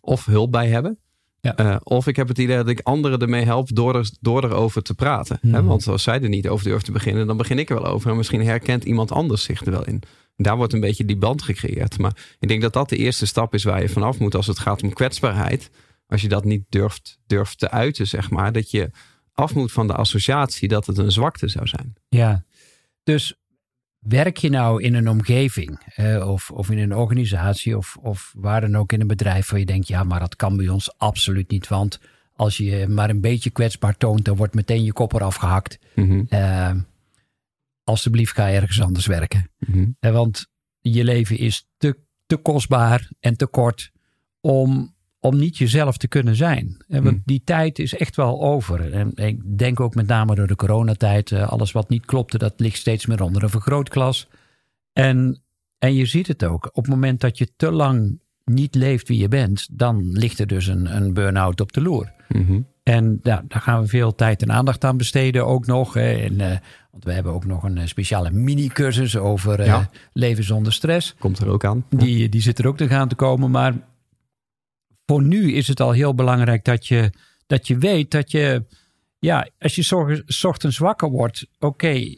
of 0.00 0.24
hulp 0.24 0.52
bij 0.52 0.68
hebben. 0.68 0.98
Ja. 1.40 1.60
Uh, 1.60 1.76
of 1.82 2.06
ik 2.06 2.16
heb 2.16 2.28
het 2.28 2.38
idee 2.38 2.56
dat 2.56 2.68
ik 2.68 2.80
anderen 2.82 3.18
ermee 3.18 3.44
help 3.44 3.74
door, 3.74 3.96
er, 3.96 4.10
door 4.20 4.44
erover 4.44 4.82
te 4.82 4.94
praten. 4.94 5.38
Hè? 5.40 5.62
Want 5.62 5.86
als 5.86 6.02
zij 6.02 6.20
er 6.20 6.28
niet 6.28 6.48
over 6.48 6.66
durft 6.66 6.84
te 6.84 6.92
beginnen, 6.92 7.26
dan 7.26 7.36
begin 7.36 7.58
ik 7.58 7.70
er 7.70 7.82
wel 7.82 7.92
over. 7.92 8.10
En 8.10 8.16
misschien 8.16 8.44
herkent 8.44 8.84
iemand 8.84 9.12
anders 9.12 9.42
zich 9.42 9.64
er 9.64 9.70
wel 9.70 9.86
in. 9.86 10.02
Daar 10.36 10.56
wordt 10.56 10.72
een 10.72 10.80
beetje 10.80 11.04
die 11.04 11.16
band 11.16 11.42
gecreëerd. 11.42 11.98
Maar 11.98 12.36
ik 12.38 12.48
denk 12.48 12.62
dat 12.62 12.72
dat 12.72 12.88
de 12.88 12.96
eerste 12.96 13.26
stap 13.26 13.54
is 13.54 13.64
waar 13.64 13.82
je 13.82 13.88
vanaf 13.88 14.18
moet 14.18 14.34
als 14.34 14.46
het 14.46 14.58
gaat 14.58 14.82
om 14.82 14.92
kwetsbaarheid. 14.92 15.70
Als 16.06 16.22
je 16.22 16.28
dat 16.28 16.44
niet 16.44 16.64
durft, 16.68 17.18
durft 17.26 17.58
te 17.58 17.70
uiten, 17.70 18.06
zeg 18.06 18.30
maar. 18.30 18.52
Dat 18.52 18.70
je 18.70 18.90
af 19.34 19.54
moet 19.54 19.72
van 19.72 19.86
de 19.86 19.94
associatie 19.94 20.68
dat 20.68 20.86
het 20.86 20.98
een 20.98 21.12
zwakte 21.12 21.48
zou 21.48 21.66
zijn. 21.66 21.94
Ja, 22.08 22.44
dus 23.02 23.34
werk 23.98 24.36
je 24.36 24.50
nou 24.50 24.82
in 24.82 24.94
een 24.94 25.08
omgeving 25.08 25.80
eh, 25.94 26.28
of, 26.30 26.50
of 26.50 26.70
in 26.70 26.78
een 26.78 26.94
organisatie 26.94 27.76
of, 27.76 27.96
of 27.96 28.32
waar 28.36 28.60
dan 28.60 28.76
ook 28.76 28.92
in 28.92 29.00
een 29.00 29.06
bedrijf 29.06 29.50
waar 29.50 29.58
je 29.58 29.66
denkt, 29.66 29.88
ja, 29.88 30.02
maar 30.04 30.20
dat 30.20 30.36
kan 30.36 30.56
bij 30.56 30.68
ons 30.68 30.98
absoluut 30.98 31.50
niet. 31.50 31.68
Want 31.68 32.00
als 32.32 32.56
je 32.56 32.88
maar 32.88 33.10
een 33.10 33.20
beetje 33.20 33.50
kwetsbaar 33.50 33.96
toont, 33.96 34.24
dan 34.24 34.36
wordt 34.36 34.54
meteen 34.54 34.84
je 34.84 34.92
kop 34.92 35.12
eraf 35.12 35.34
gehakt. 35.34 35.78
Mhm, 35.94 36.22
Eh, 36.28 36.74
alsjeblieft, 37.84 38.32
ga 38.32 38.50
ergens 38.50 38.80
anders 38.80 39.06
werken. 39.06 39.50
mhm. 39.58 39.86
Eh, 40.00 40.12
want 40.12 40.46
je 40.80 41.04
leven 41.04 41.38
is 41.38 41.68
te, 41.76 41.98
te 42.26 42.36
kostbaar 42.36 43.10
en 43.20 43.36
te 43.36 43.46
kort 43.46 43.90
om, 44.40 44.93
om 45.24 45.36
niet 45.36 45.56
jezelf 45.56 45.96
te 45.96 46.08
kunnen 46.08 46.36
zijn. 46.36 46.84
Want 46.88 47.04
Hmm. 47.04 47.22
die 47.24 47.42
tijd 47.44 47.78
is 47.78 47.94
echt 47.96 48.16
wel 48.16 48.42
over. 48.42 48.92
En 48.92 49.10
ik 49.14 49.58
denk 49.58 49.80
ook 49.80 49.94
met 49.94 50.06
name 50.06 50.34
door 50.34 50.46
de 50.46 50.56
coronatijd. 50.56 51.32
eh, 51.32 51.48
alles 51.48 51.72
wat 51.72 51.88
niet 51.88 52.04
klopte, 52.06 52.38
dat 52.38 52.52
ligt 52.56 52.76
steeds 52.78 53.06
meer 53.06 53.22
onder 53.22 53.42
een 53.42 53.50
vergrootglas. 53.50 54.28
En, 54.92 55.42
en 55.78 55.94
je 55.94 56.06
ziet 56.06 56.26
het 56.26 56.44
ook. 56.44 56.66
Op 56.72 56.84
het 56.84 56.94
moment 56.94 57.20
dat 57.20 57.38
je 57.38 57.48
te 57.56 57.70
lang 57.72 58.20
niet 58.44 58.74
leeft 58.74 59.08
wie 59.08 59.18
je 59.18 59.28
bent, 59.28 59.68
dan 59.70 60.10
ligt 60.12 60.38
er 60.38 60.46
dus 60.46 60.66
een, 60.66 60.96
een 60.96 61.14
burn-out 61.14 61.60
op 61.60 61.72
de 61.72 61.80
loer. 61.82 62.12
Mhm. 62.28 62.60
En 62.82 63.18
ja, 63.22 63.44
daar 63.48 63.60
gaan 63.60 63.80
we 63.82 63.88
veel 63.88 64.14
tijd 64.14 64.42
en 64.42 64.52
aandacht 64.52 64.84
aan 64.84 64.96
besteden 64.96 65.46
ook 65.46 65.66
nog. 65.66 65.94
Hè. 65.94 66.12
En, 66.12 66.40
eh, 66.40 66.56
want 66.90 67.04
we 67.04 67.12
hebben 67.12 67.32
ook 67.32 67.44
nog 67.46 67.62
een 67.62 67.78
eh, 67.78 67.86
speciale 67.86 68.30
mini-cursus 68.30 69.16
over 69.16 69.64
Ja. 69.64 69.90
leven 70.12 70.44
zonder 70.44 70.72
stress. 70.72 71.14
Komt 71.18 71.38
er 71.38 71.48
ook 71.48 71.64
aan. 71.64 71.84
Die, 71.90 72.28
die 72.28 72.40
zit 72.42 72.58
er 72.58 72.66
ook 72.66 72.76
te 72.76 72.88
gaan 72.88 73.08
te 73.08 73.14
komen. 73.14 73.50
Maar 73.50 73.74
voor 75.06 75.22
nu 75.22 75.52
is 75.52 75.68
het 75.68 75.80
al 75.80 75.90
heel 75.92 76.14
belangrijk 76.14 76.64
dat 76.64 76.86
je, 76.86 77.12
dat 77.46 77.66
je 77.66 77.78
weet 77.78 78.10
dat 78.10 78.30
je... 78.30 78.64
Ja, 79.18 79.48
als 79.58 79.74
je 79.74 79.82
's 80.26 80.44
ochtends 80.44 80.78
wakker 80.78 81.10
wordt, 81.10 81.46
oké, 81.58 82.16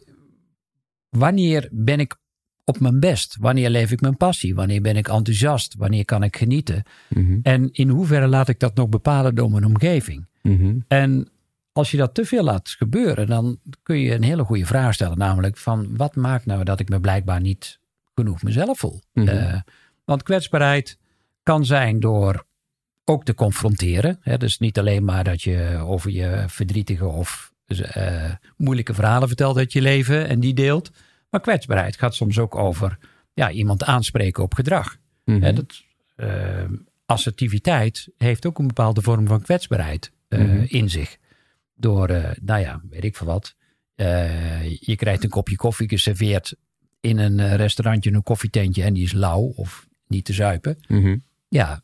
wanneer 1.09 1.69
ben 1.73 2.01
ik 2.01 2.17
op 2.65 2.81
mijn 2.81 3.01
best? 3.01 3.37
Wanneer 3.41 3.71
leef 3.71 3.91
ik 3.91 4.01
mijn 4.01 4.17
passie? 4.17 4.55
Wanneer 4.55 4.81
ben 4.81 4.97
ik 4.97 5.09
enthousiast? 5.09 5.75
Wanneer 5.75 6.05
kan 6.05 6.23
ik 6.23 6.37
genieten? 6.37 6.83
Mhm, 7.09 7.39
En 7.43 7.73
in 7.73 7.89
hoeverre 7.89 8.27
laat 8.27 8.49
ik 8.49 8.59
dat 8.61 8.75
nog 8.75 8.89
bepalen 8.89 9.35
door 9.35 9.51
mijn 9.51 9.65
omgeving? 9.65 10.27
mhm, 10.43 10.79
En 10.89 11.29
als 11.73 11.91
je 11.91 11.97
dat 11.97 12.15
te 12.15 12.25
veel 12.25 12.45
laat 12.45 12.69
gebeuren, 12.69 13.27
dan 13.27 13.59
kun 13.83 13.99
je 13.99 14.15
een 14.15 14.23
hele 14.23 14.45
goede 14.45 14.67
vraag 14.67 14.95
stellen. 14.95 15.19
Namelijk 15.19 15.57
van 15.57 15.97
wat 15.97 16.17
maakt 16.17 16.47
nou 16.47 16.65
dat 16.65 16.81
ik 16.81 16.89
me 16.89 17.01
blijkbaar 17.01 17.41
niet 17.41 17.79
genoeg 18.15 18.43
mezelf 18.43 18.79
voel? 18.79 19.01
Mhm. 19.13 19.29
Eh, 19.29 19.61
want 20.05 20.23
kwetsbaarheid 20.23 20.99
kan 21.43 21.65
zijn 21.65 22.01
door 22.01 22.45
ook 23.09 23.25
te 23.25 23.35
confronteren. 23.35 24.19
Hè? 24.21 24.37
Dus 24.37 24.59
niet 24.59 24.79
alleen 24.79 25.05
maar 25.05 25.25
dat 25.25 25.43
je 25.43 25.77
over 25.83 26.11
je 26.11 26.45
verdrietige 26.47 27.07
of 27.07 27.53
eh, 27.67 28.33
moeilijke 28.57 28.95
verhalen 28.95 29.29
vertelt 29.29 29.57
uit 29.57 29.73
je 29.73 29.81
leven 29.83 30.29
en 30.29 30.41
die 30.41 30.55
deelt. 30.55 30.91
Maar 31.31 31.41
kwetsbaarheid 31.41 31.97
gaat 31.97 32.15
soms 32.15 32.39
ook 32.39 32.55
over 32.55 32.99
ja, 33.35 33.51
iemand 33.51 33.85
aanspreken 33.85 34.43
op 34.43 34.55
gedrag. 34.55 34.97
mhm. 35.25 35.43
Hè, 35.43 35.53
dat, 35.53 35.83
eh, 36.17 36.65
assertiviteit 37.07 38.09
heeft 38.17 38.47
ook 38.47 38.59
een 38.59 38.67
bepaalde 38.67 39.03
vorm 39.03 39.27
van 39.27 39.43
kwetsbaarheid 39.43 40.13
eh, 40.29 40.41
Mhm. 40.41 40.65
in 40.69 40.91
zich. 40.91 41.17
Door, 41.75 42.09
nou 42.43 42.61
ja, 42.61 42.81
weet 42.91 43.05
ik 43.05 43.17
veel 43.17 43.27
wat. 43.27 43.55
Je 44.81 44.95
krijgt 44.97 45.25
een 45.25 45.31
kopje 45.31 45.57
koffie 45.57 45.89
geserveerd 45.89 46.55
in 47.01 47.19
een 47.19 47.57
restaurantje, 47.57 48.13
een 48.13 48.23
koffietentje 48.23 48.83
en 48.83 48.95
die 48.95 49.05
is 49.05 49.13
lauw 49.13 49.53
of 49.57 49.87
niet 50.07 50.25
te 50.25 50.33
zuipen. 50.33 50.79
Mhm. 50.89 51.17
Ja, 51.49 51.83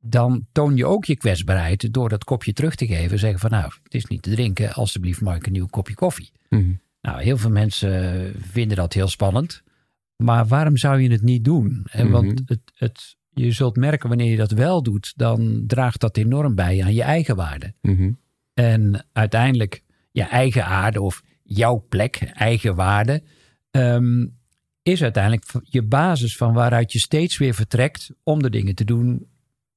dan 0.00 0.46
toon 0.52 0.76
je 0.76 0.86
ook 0.86 1.04
je 1.04 1.16
kwetsbaarheid 1.16 1.92
door 1.92 2.08
dat 2.08 2.24
kopje 2.24 2.52
terug 2.52 2.74
te 2.74 2.86
geven. 2.86 3.18
Zeggen 3.18 3.40
van 3.40 3.50
nou, 3.50 3.72
het 3.82 3.94
is 3.94 4.04
niet 4.06 4.22
te 4.22 4.30
drinken, 4.30 4.72
alstublieft 4.72 5.20
maak 5.20 5.36
ik 5.36 5.46
een 5.46 5.52
nieuw 5.52 5.66
kopje 5.66 5.94
koffie. 5.94 6.32
Mhm. 6.48 6.72
Nou, 7.00 7.22
heel 7.22 7.36
veel 7.36 7.50
mensen 7.50 8.32
vinden 8.40 8.76
dat 8.76 8.92
heel 8.92 9.08
spannend. 9.08 9.62
Maar 10.16 10.46
waarom 10.46 10.76
zou 10.76 11.00
je 11.00 11.10
het 11.10 11.22
niet 11.22 11.44
doen? 11.44 11.86
En 11.90 12.04
Mhm. 12.04 12.12
Want 12.12 12.42
het, 12.46 12.60
het, 12.74 13.16
je 13.30 13.50
zult 13.50 13.76
merken 13.76 14.08
wanneer 14.08 14.30
je 14.30 14.36
dat 14.36 14.50
wel 14.50 14.82
doet, 14.82 15.12
dan 15.16 15.64
draagt 15.66 16.00
dat 16.00 16.16
enorm 16.16 16.54
bij 16.54 16.82
aan 16.84 16.94
je 16.94 17.02
eigen 17.02 17.36
waarde. 17.36 17.74
Mhm. 17.80 18.12
En 18.54 19.06
uiteindelijk 19.12 19.82
je 20.10 20.22
eigen 20.22 20.66
aarde 20.66 21.00
of 21.00 21.22
jouw 21.42 21.86
plek, 21.88 22.16
eigen 22.32 22.74
waarde, 22.74 23.22
ehm, 23.70 24.26
is 24.82 25.02
uiteindelijk 25.02 25.44
je 25.62 25.82
basis 25.82 26.36
van 26.36 26.52
waaruit 26.52 26.92
je 26.92 26.98
steeds 26.98 27.38
weer 27.38 27.54
vertrekt 27.54 28.10
om 28.22 28.42
de 28.42 28.50
dingen 28.50 28.74
te 28.74 28.84
doen 28.84 29.26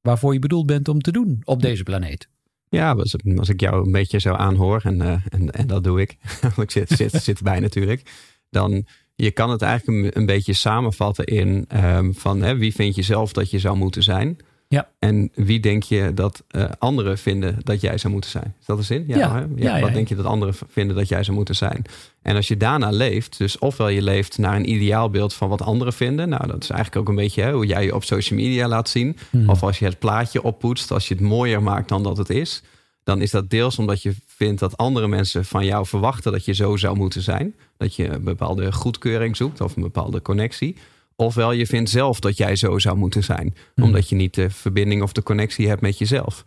waarvoor 0.04 0.34
je 0.34 0.40
bedoeld 0.40 0.66
bent 0.66 0.88
om 0.88 1.02
te 1.02 1.12
doen 1.12 1.42
op 1.44 1.62
deze 1.62 1.84
planeet. 1.84 2.28
Ja, 2.70 2.92
als, 2.92 3.16
als 3.38 3.50
ik 3.50 3.60
jou 3.60 3.86
een 3.86 3.92
beetje 3.92 4.20
zo 4.20 4.34
aanhoor, 4.34 4.82
en, 4.84 5.00
uh, 5.00 5.12
en, 5.30 5.52
en 5.52 5.68
dat 5.68 5.84
doe 5.84 6.02
ik, 6.02 6.18
want 6.42 6.58
ik 6.58 6.72
zit, 6.72 6.90
zit, 6.90 7.12
zit 7.24 7.38
erbij 7.38 7.60
natuurlijk, 7.60 8.12
dan 8.50 8.86
je 9.16 9.32
kan 9.32 9.50
het 9.50 9.62
eigenlijk 9.62 10.16
een, 10.16 10.22
een 10.22 10.26
beetje 10.26 10.54
samenvatten 10.54 11.26
in 11.26 11.68
um, 11.86 12.14
van 12.14 12.42
hè, 12.42 12.58
wie 12.58 12.74
vind 12.74 12.96
je 12.96 13.02
zelf 13.02 13.34
dat 13.34 13.52
je 13.52 13.60
zou 13.60 13.78
moeten 13.78 14.04
zijn. 14.04 14.38
Ja. 14.68 14.90
En 15.00 15.30
wie 15.34 15.60
denk 15.60 15.84
je 15.84 16.12
dat 16.14 16.44
uh, 16.52 16.66
anderen 16.80 17.18
vinden 17.18 17.58
dat 17.64 17.82
jij 17.82 17.98
zou 17.98 18.14
moeten 18.14 18.32
zijn? 18.32 18.56
Is 18.60 18.66
dat 18.66 18.78
een 18.78 18.84
zin? 18.84 19.04
Ja. 19.08 19.18
ja, 19.18 19.48
ja, 19.56 19.76
ja 19.76 19.82
wat 19.82 19.94
denk 19.94 20.08
je 20.08 20.16
dat 20.16 20.26
anderen 20.26 20.56
vinden 20.68 20.96
dat 20.96 21.08
jij 21.08 21.24
zou 21.24 21.38
moeten 21.38 21.56
zijn? 21.56 21.86
En 22.22 22.36
als 22.36 22.48
je 22.48 22.58
daarna 22.58 22.90
leeft, 22.90 23.38
dus 23.38 23.60
ofwel 23.60 23.88
je 23.88 24.02
leeft 24.02 24.38
naar 24.38 24.56
een 24.56 24.70
ideaalbeeld 24.70 25.34
van 25.34 25.50
wat 25.50 25.62
anderen 25.62 25.94
vinden. 25.94 26.30
Nou, 26.30 26.48
dat 26.48 26.64
is 26.64 26.70
eigenlijk 26.70 27.02
ook 27.02 27.10
een 27.10 27.22
beetje 27.24 27.42
hè, 27.42 27.54
hoe 27.54 27.66
jij 27.66 27.84
je 27.84 27.96
op 27.96 28.04
social 28.04 28.40
media 28.40 28.68
laat 28.68 28.90
zien. 28.90 29.18
Hmm. 29.30 29.50
Of 29.50 29.64
als 29.64 29.80
je 29.80 29.86
het 29.86 30.00
plaatje 30.00 30.44
oppoetst, 30.44 30.92
als 30.92 31.08
je 31.08 31.14
het 31.14 31.24
mooier 31.24 31.64
maakt 31.64 31.90
dan 31.90 32.04
dat 32.04 32.18
het 32.18 32.30
is. 32.30 32.64
Dan 33.04 33.22
is 33.22 33.32
dat 33.32 33.50
deels 33.50 33.80
omdat 33.80 34.02
je 34.02 34.16
vindt 34.26 34.60
dat 34.60 34.78
andere 34.78 35.08
mensen 35.08 35.46
van 35.46 35.66
jou 35.66 35.86
verwachten 35.86 36.32
dat 36.32 36.46
je 36.46 36.54
zo 36.54 36.76
zou 36.76 36.98
moeten 36.98 37.22
zijn. 37.22 37.56
Dat 37.78 37.96
je 37.96 38.10
een 38.10 38.24
bepaalde 38.24 38.72
goedkeuring 38.72 39.38
zoekt 39.38 39.62
of 39.62 39.76
een 39.76 39.82
bepaalde 39.82 40.22
connectie. 40.22 40.78
Ofwel 41.16 41.52
je 41.52 41.66
vindt 41.66 41.90
zelf 41.90 42.20
dat 42.20 42.38
jij 42.38 42.56
zo 42.56 42.80
zou 42.80 42.98
moeten 42.98 43.24
zijn. 43.24 43.56
Hmm. 43.76 43.84
Omdat 43.84 44.10
je 44.10 44.16
niet 44.16 44.34
de 44.34 44.50
verbinding 44.50 45.02
of 45.02 45.12
de 45.12 45.24
connectie 45.24 45.68
hebt 45.68 45.82
met 45.82 45.98
jezelf. 45.98 46.44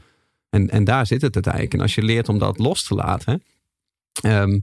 En, 0.51 0.71
en 0.71 0.85
daar 0.85 1.07
zit 1.07 1.23
het 1.23 1.35
uiteindelijk. 1.35 1.75
En 1.75 1.81
als 1.81 1.95
je 1.95 2.03
leert 2.03 2.29
om 2.29 2.39
dat 2.39 2.59
los 2.59 2.85
te 2.87 2.95
laten, 2.95 3.43
um, 4.23 4.63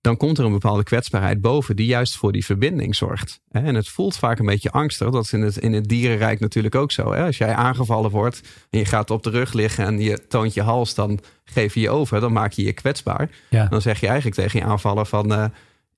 dan 0.00 0.16
komt 0.16 0.38
er 0.38 0.44
een 0.44 0.52
bepaalde 0.52 0.82
kwetsbaarheid 0.82 1.40
boven 1.40 1.76
die 1.76 1.86
juist 1.86 2.16
voor 2.16 2.32
die 2.32 2.44
verbinding 2.44 2.96
zorgt. 2.96 3.40
En 3.50 3.74
het 3.74 3.88
voelt 3.88 4.16
vaak 4.16 4.38
een 4.38 4.46
beetje 4.46 4.70
angstig. 4.70 5.10
Dat 5.10 5.24
is 5.24 5.32
in 5.32 5.42
het, 5.42 5.56
in 5.56 5.72
het 5.72 5.88
dierenrijk 5.88 6.40
natuurlijk 6.40 6.74
ook 6.74 6.92
zo. 6.92 7.02
Als 7.02 7.38
jij 7.38 7.54
aangevallen 7.54 8.10
wordt 8.10 8.40
en 8.70 8.78
je 8.78 8.84
gaat 8.84 9.10
op 9.10 9.22
de 9.22 9.30
rug 9.30 9.52
liggen 9.52 9.84
en 9.84 10.00
je 10.00 10.26
toont 10.28 10.54
je 10.54 10.62
hals, 10.62 10.94
dan 10.94 11.20
geef 11.44 11.74
je 11.74 11.80
je 11.80 11.90
over. 11.90 12.20
Dan 12.20 12.32
maak 12.32 12.52
je 12.52 12.62
je 12.62 12.72
kwetsbaar. 12.72 13.30
Ja. 13.48 13.66
Dan 13.66 13.80
zeg 13.80 14.00
je 14.00 14.06
eigenlijk 14.06 14.36
tegen 14.36 14.58
je 14.58 14.64
aanvaller 14.64 15.06
van 15.06 15.32
uh, 15.32 15.44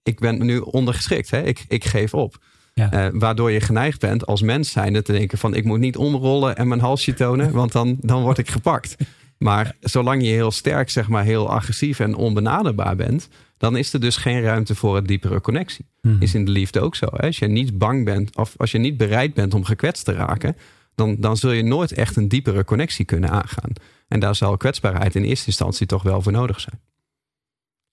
ik 0.03 0.21
ben 0.21 0.45
nu 0.45 0.59
ondergeschikt. 0.59 1.31
Hè? 1.31 1.43
Ik, 1.43 1.65
ik 1.69 1.85
geef 1.85 2.15
op. 2.15 2.39
Ja. 2.75 3.07
Uh, 3.07 3.21
waardoor 3.21 3.51
je 3.51 3.61
geneigd 3.61 4.01
bent 4.01 4.27
als 4.27 4.43
mens 4.43 4.71
zijnde 4.71 5.03
te 5.03 5.13
denken 5.13 5.39
van 5.39 5.55
ik 5.55 5.65
moet 5.65 5.79
niet 5.79 5.97
omrollen 5.97 6.57
en 6.57 6.69
mijn 6.69 6.81
halsje 6.81 7.15
tonen, 7.15 7.53
want 7.61 7.73
dan, 7.73 7.97
dan 8.01 8.23
word 8.23 8.39
ik 8.39 8.51
gepakt. 8.51 8.97
Maar 9.39 9.77
zolang 9.81 10.23
je 10.23 10.29
heel 10.29 10.51
sterk, 10.51 10.91
zeg 10.91 11.09
maar, 11.09 11.25
heel 11.25 11.51
agressief 11.51 12.01
en 12.01 12.15
onbenaderbaar 12.15 12.97
bent, 12.97 13.29
dan 13.57 13.77
is 13.77 13.93
er 13.93 14.01
dus 14.01 14.17
geen 14.17 14.43
ruimte 14.43 14.75
voor 14.75 14.97
een 14.97 15.07
diepere 15.07 15.41
connectie. 15.41 15.87
Hmm. 16.01 16.17
Is 16.21 16.35
in 16.35 16.45
de 16.45 16.51
liefde 16.51 16.81
ook 16.81 16.95
zo. 16.95 17.07
Hè? 17.11 17.27
Als 17.27 17.39
je 17.39 17.47
niet 17.47 17.79
bang 17.79 18.05
bent 18.05 18.37
of 18.37 18.55
als 18.57 18.71
je 18.71 18.79
niet 18.79 18.97
bereid 18.97 19.35
bent 19.35 19.55
om 19.55 19.65
gekwetst 19.65 20.05
te 20.05 20.13
raken, 20.13 20.57
dan, 20.95 21.17
dan 21.21 21.37
zul 21.37 21.51
je 21.51 21.63
nooit 21.63 21.93
echt 21.93 22.17
een 22.17 22.29
diepere 22.29 22.65
connectie 22.65 23.05
kunnen 23.05 23.31
aangaan. 23.31 23.73
En 24.09 24.21
daar 24.21 24.35
zal 24.35 24.57
kwetsbaarheid 24.57 25.15
in 25.15 25.25
eerste 25.25 25.47
instantie 25.47 25.87
toch 25.87 26.03
wel 26.03 26.23
voor 26.23 26.33
nodig 26.33 26.61
zijn. 26.61 26.81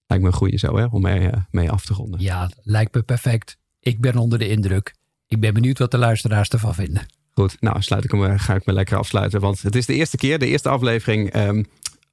Lijkt 0.06 0.24
me 0.24 0.30
een 0.30 0.38
goede 0.38 0.58
zo, 0.58 0.78
hè, 0.78 0.86
om 0.86 1.02
mee, 1.02 1.22
uh, 1.22 1.32
mee 1.52 1.72
af 1.72 1.86
te 1.86 1.94
ronden. 1.94 2.20
Ja, 2.20 2.50
lijkt 2.64 2.96
me 2.96 3.02
perfect. 3.02 3.58
Ik 3.90 4.02
ben 4.02 4.18
onder 4.18 4.40
de 4.40 4.48
indruk. 4.48 4.94
Ik 5.28 5.40
ben 5.40 5.54
benieuwd 5.54 5.80
wat 5.80 5.92
de 5.92 5.98
luisteraars 5.98 6.50
ervan 6.50 6.74
vinden. 6.74 7.06
Goed, 7.34 7.58
nou 7.60 7.82
sluit 7.82 8.04
ik 8.04 8.12
hem, 8.12 8.40
ga 8.40 8.56
ik 8.56 8.66
me 8.66 8.74
lekker 8.74 8.98
afsluiten. 8.98 9.40
Want 9.40 9.62
het 9.62 9.76
is 9.76 9.86
de 9.86 9.94
eerste 9.94 10.18
keer, 10.18 10.40
de 10.40 10.48
eerste 10.48 10.70
aflevering 10.70 11.36
um, 11.36 11.66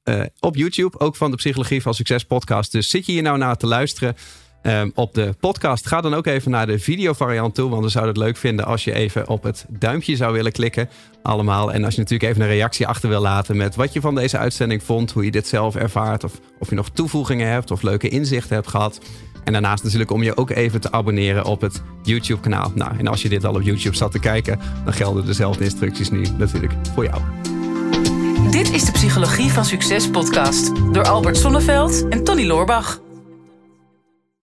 uh, 0.05 0.23
op 0.41 0.57
YouTube. 0.57 0.99
Ook 0.99 1.17
van 1.17 1.31
de 1.31 1.37
Psychologie 1.37 1.83
van 1.83 1.95
Succes 1.95 2.25
podcast. 2.25 2.73
Dus 2.73 2.91
zit 2.91 3.07
je 3.07 3.13
hier 3.13 3.23
nou 3.23 3.39
naar 3.39 3.57
te 3.57 3.67
luisteren 3.67 4.17
um, 4.63 4.93
op 4.95 5.15
de 5.15 5.35
podcast? 5.41 5.87
Ga 5.87 6.01
dan 6.01 6.15
ook 6.15 6.27
even 6.27 6.51
naar 6.51 6.67
de 6.67 6.79
videovariant 6.79 7.55
toe. 7.55 7.71
Want 7.71 7.85
we 7.85 7.89
zouden 7.89 8.15
het 8.15 8.23
leuk 8.23 8.37
vinden 8.37 8.65
als 8.65 8.85
je 8.85 8.93
even 8.93 9.29
op 9.29 9.43
het 9.43 9.67
duimpje 9.69 10.17
zou 10.17 10.33
willen 10.33 10.53
klikken. 10.53 10.89
Allemaal. 11.23 11.73
En 11.73 11.85
als 11.85 11.95
je 11.95 12.01
natuurlijk 12.01 12.31
even 12.31 12.43
een 12.43 12.57
reactie 12.57 12.87
achter 12.87 13.09
wil 13.09 13.21
laten 13.21 13.57
met 13.57 13.75
wat 13.75 13.93
je 13.93 14.01
van 14.01 14.15
deze 14.15 14.39
uitzending 14.39 14.83
vond. 14.83 15.13
Hoe 15.13 15.25
je 15.25 15.31
dit 15.31 15.47
zelf 15.47 15.77
ervaart. 15.77 16.25
Of, 16.25 16.41
of 16.59 16.69
je 16.69 16.75
nog 16.75 16.91
toevoegingen 16.91 17.49
hebt 17.49 17.71
of 17.71 17.83
leuke 17.83 18.09
inzichten 18.09 18.55
hebt 18.55 18.69
gehad. 18.69 19.01
En 19.47 19.53
daarnaast 19.53 19.83
natuurlijk 19.83 20.11
om 20.11 20.23
je 20.23 20.37
ook 20.37 20.51
even 20.51 20.81
te 20.81 20.93
abonneren 20.93 21.45
op 21.45 21.61
het 21.61 21.83
YouTube 22.03 22.41
kanaal. 22.41 22.73
Nou, 22.75 22.99
en 22.99 23.07
als 23.07 23.23
je 23.23 23.29
dit 23.29 23.45
al 23.45 23.55
op 23.55 23.63
YouTube 23.63 23.97
zat 23.97 24.13
te 24.13 24.19
kijken, 24.19 24.61
dan 24.85 24.93
gelden 24.93 25.27
dezelfde 25.27 25.65
instructies 25.65 26.11
nu 26.11 26.27
natuurlijk 26.39 26.73
voor 26.95 27.05
jou. 27.05 27.21
Dit 28.51 28.73
is 28.73 28.85
de 28.85 28.93
Psychologie 28.93 29.51
van 29.51 29.65
Succes 29.65 30.11
podcast 30.11 30.73
door 30.93 31.05
Albert 31.05 31.37
Sonneveld 31.37 32.09
en 32.09 32.25
Tony 32.25 32.47
Loorbach. 32.47 33.06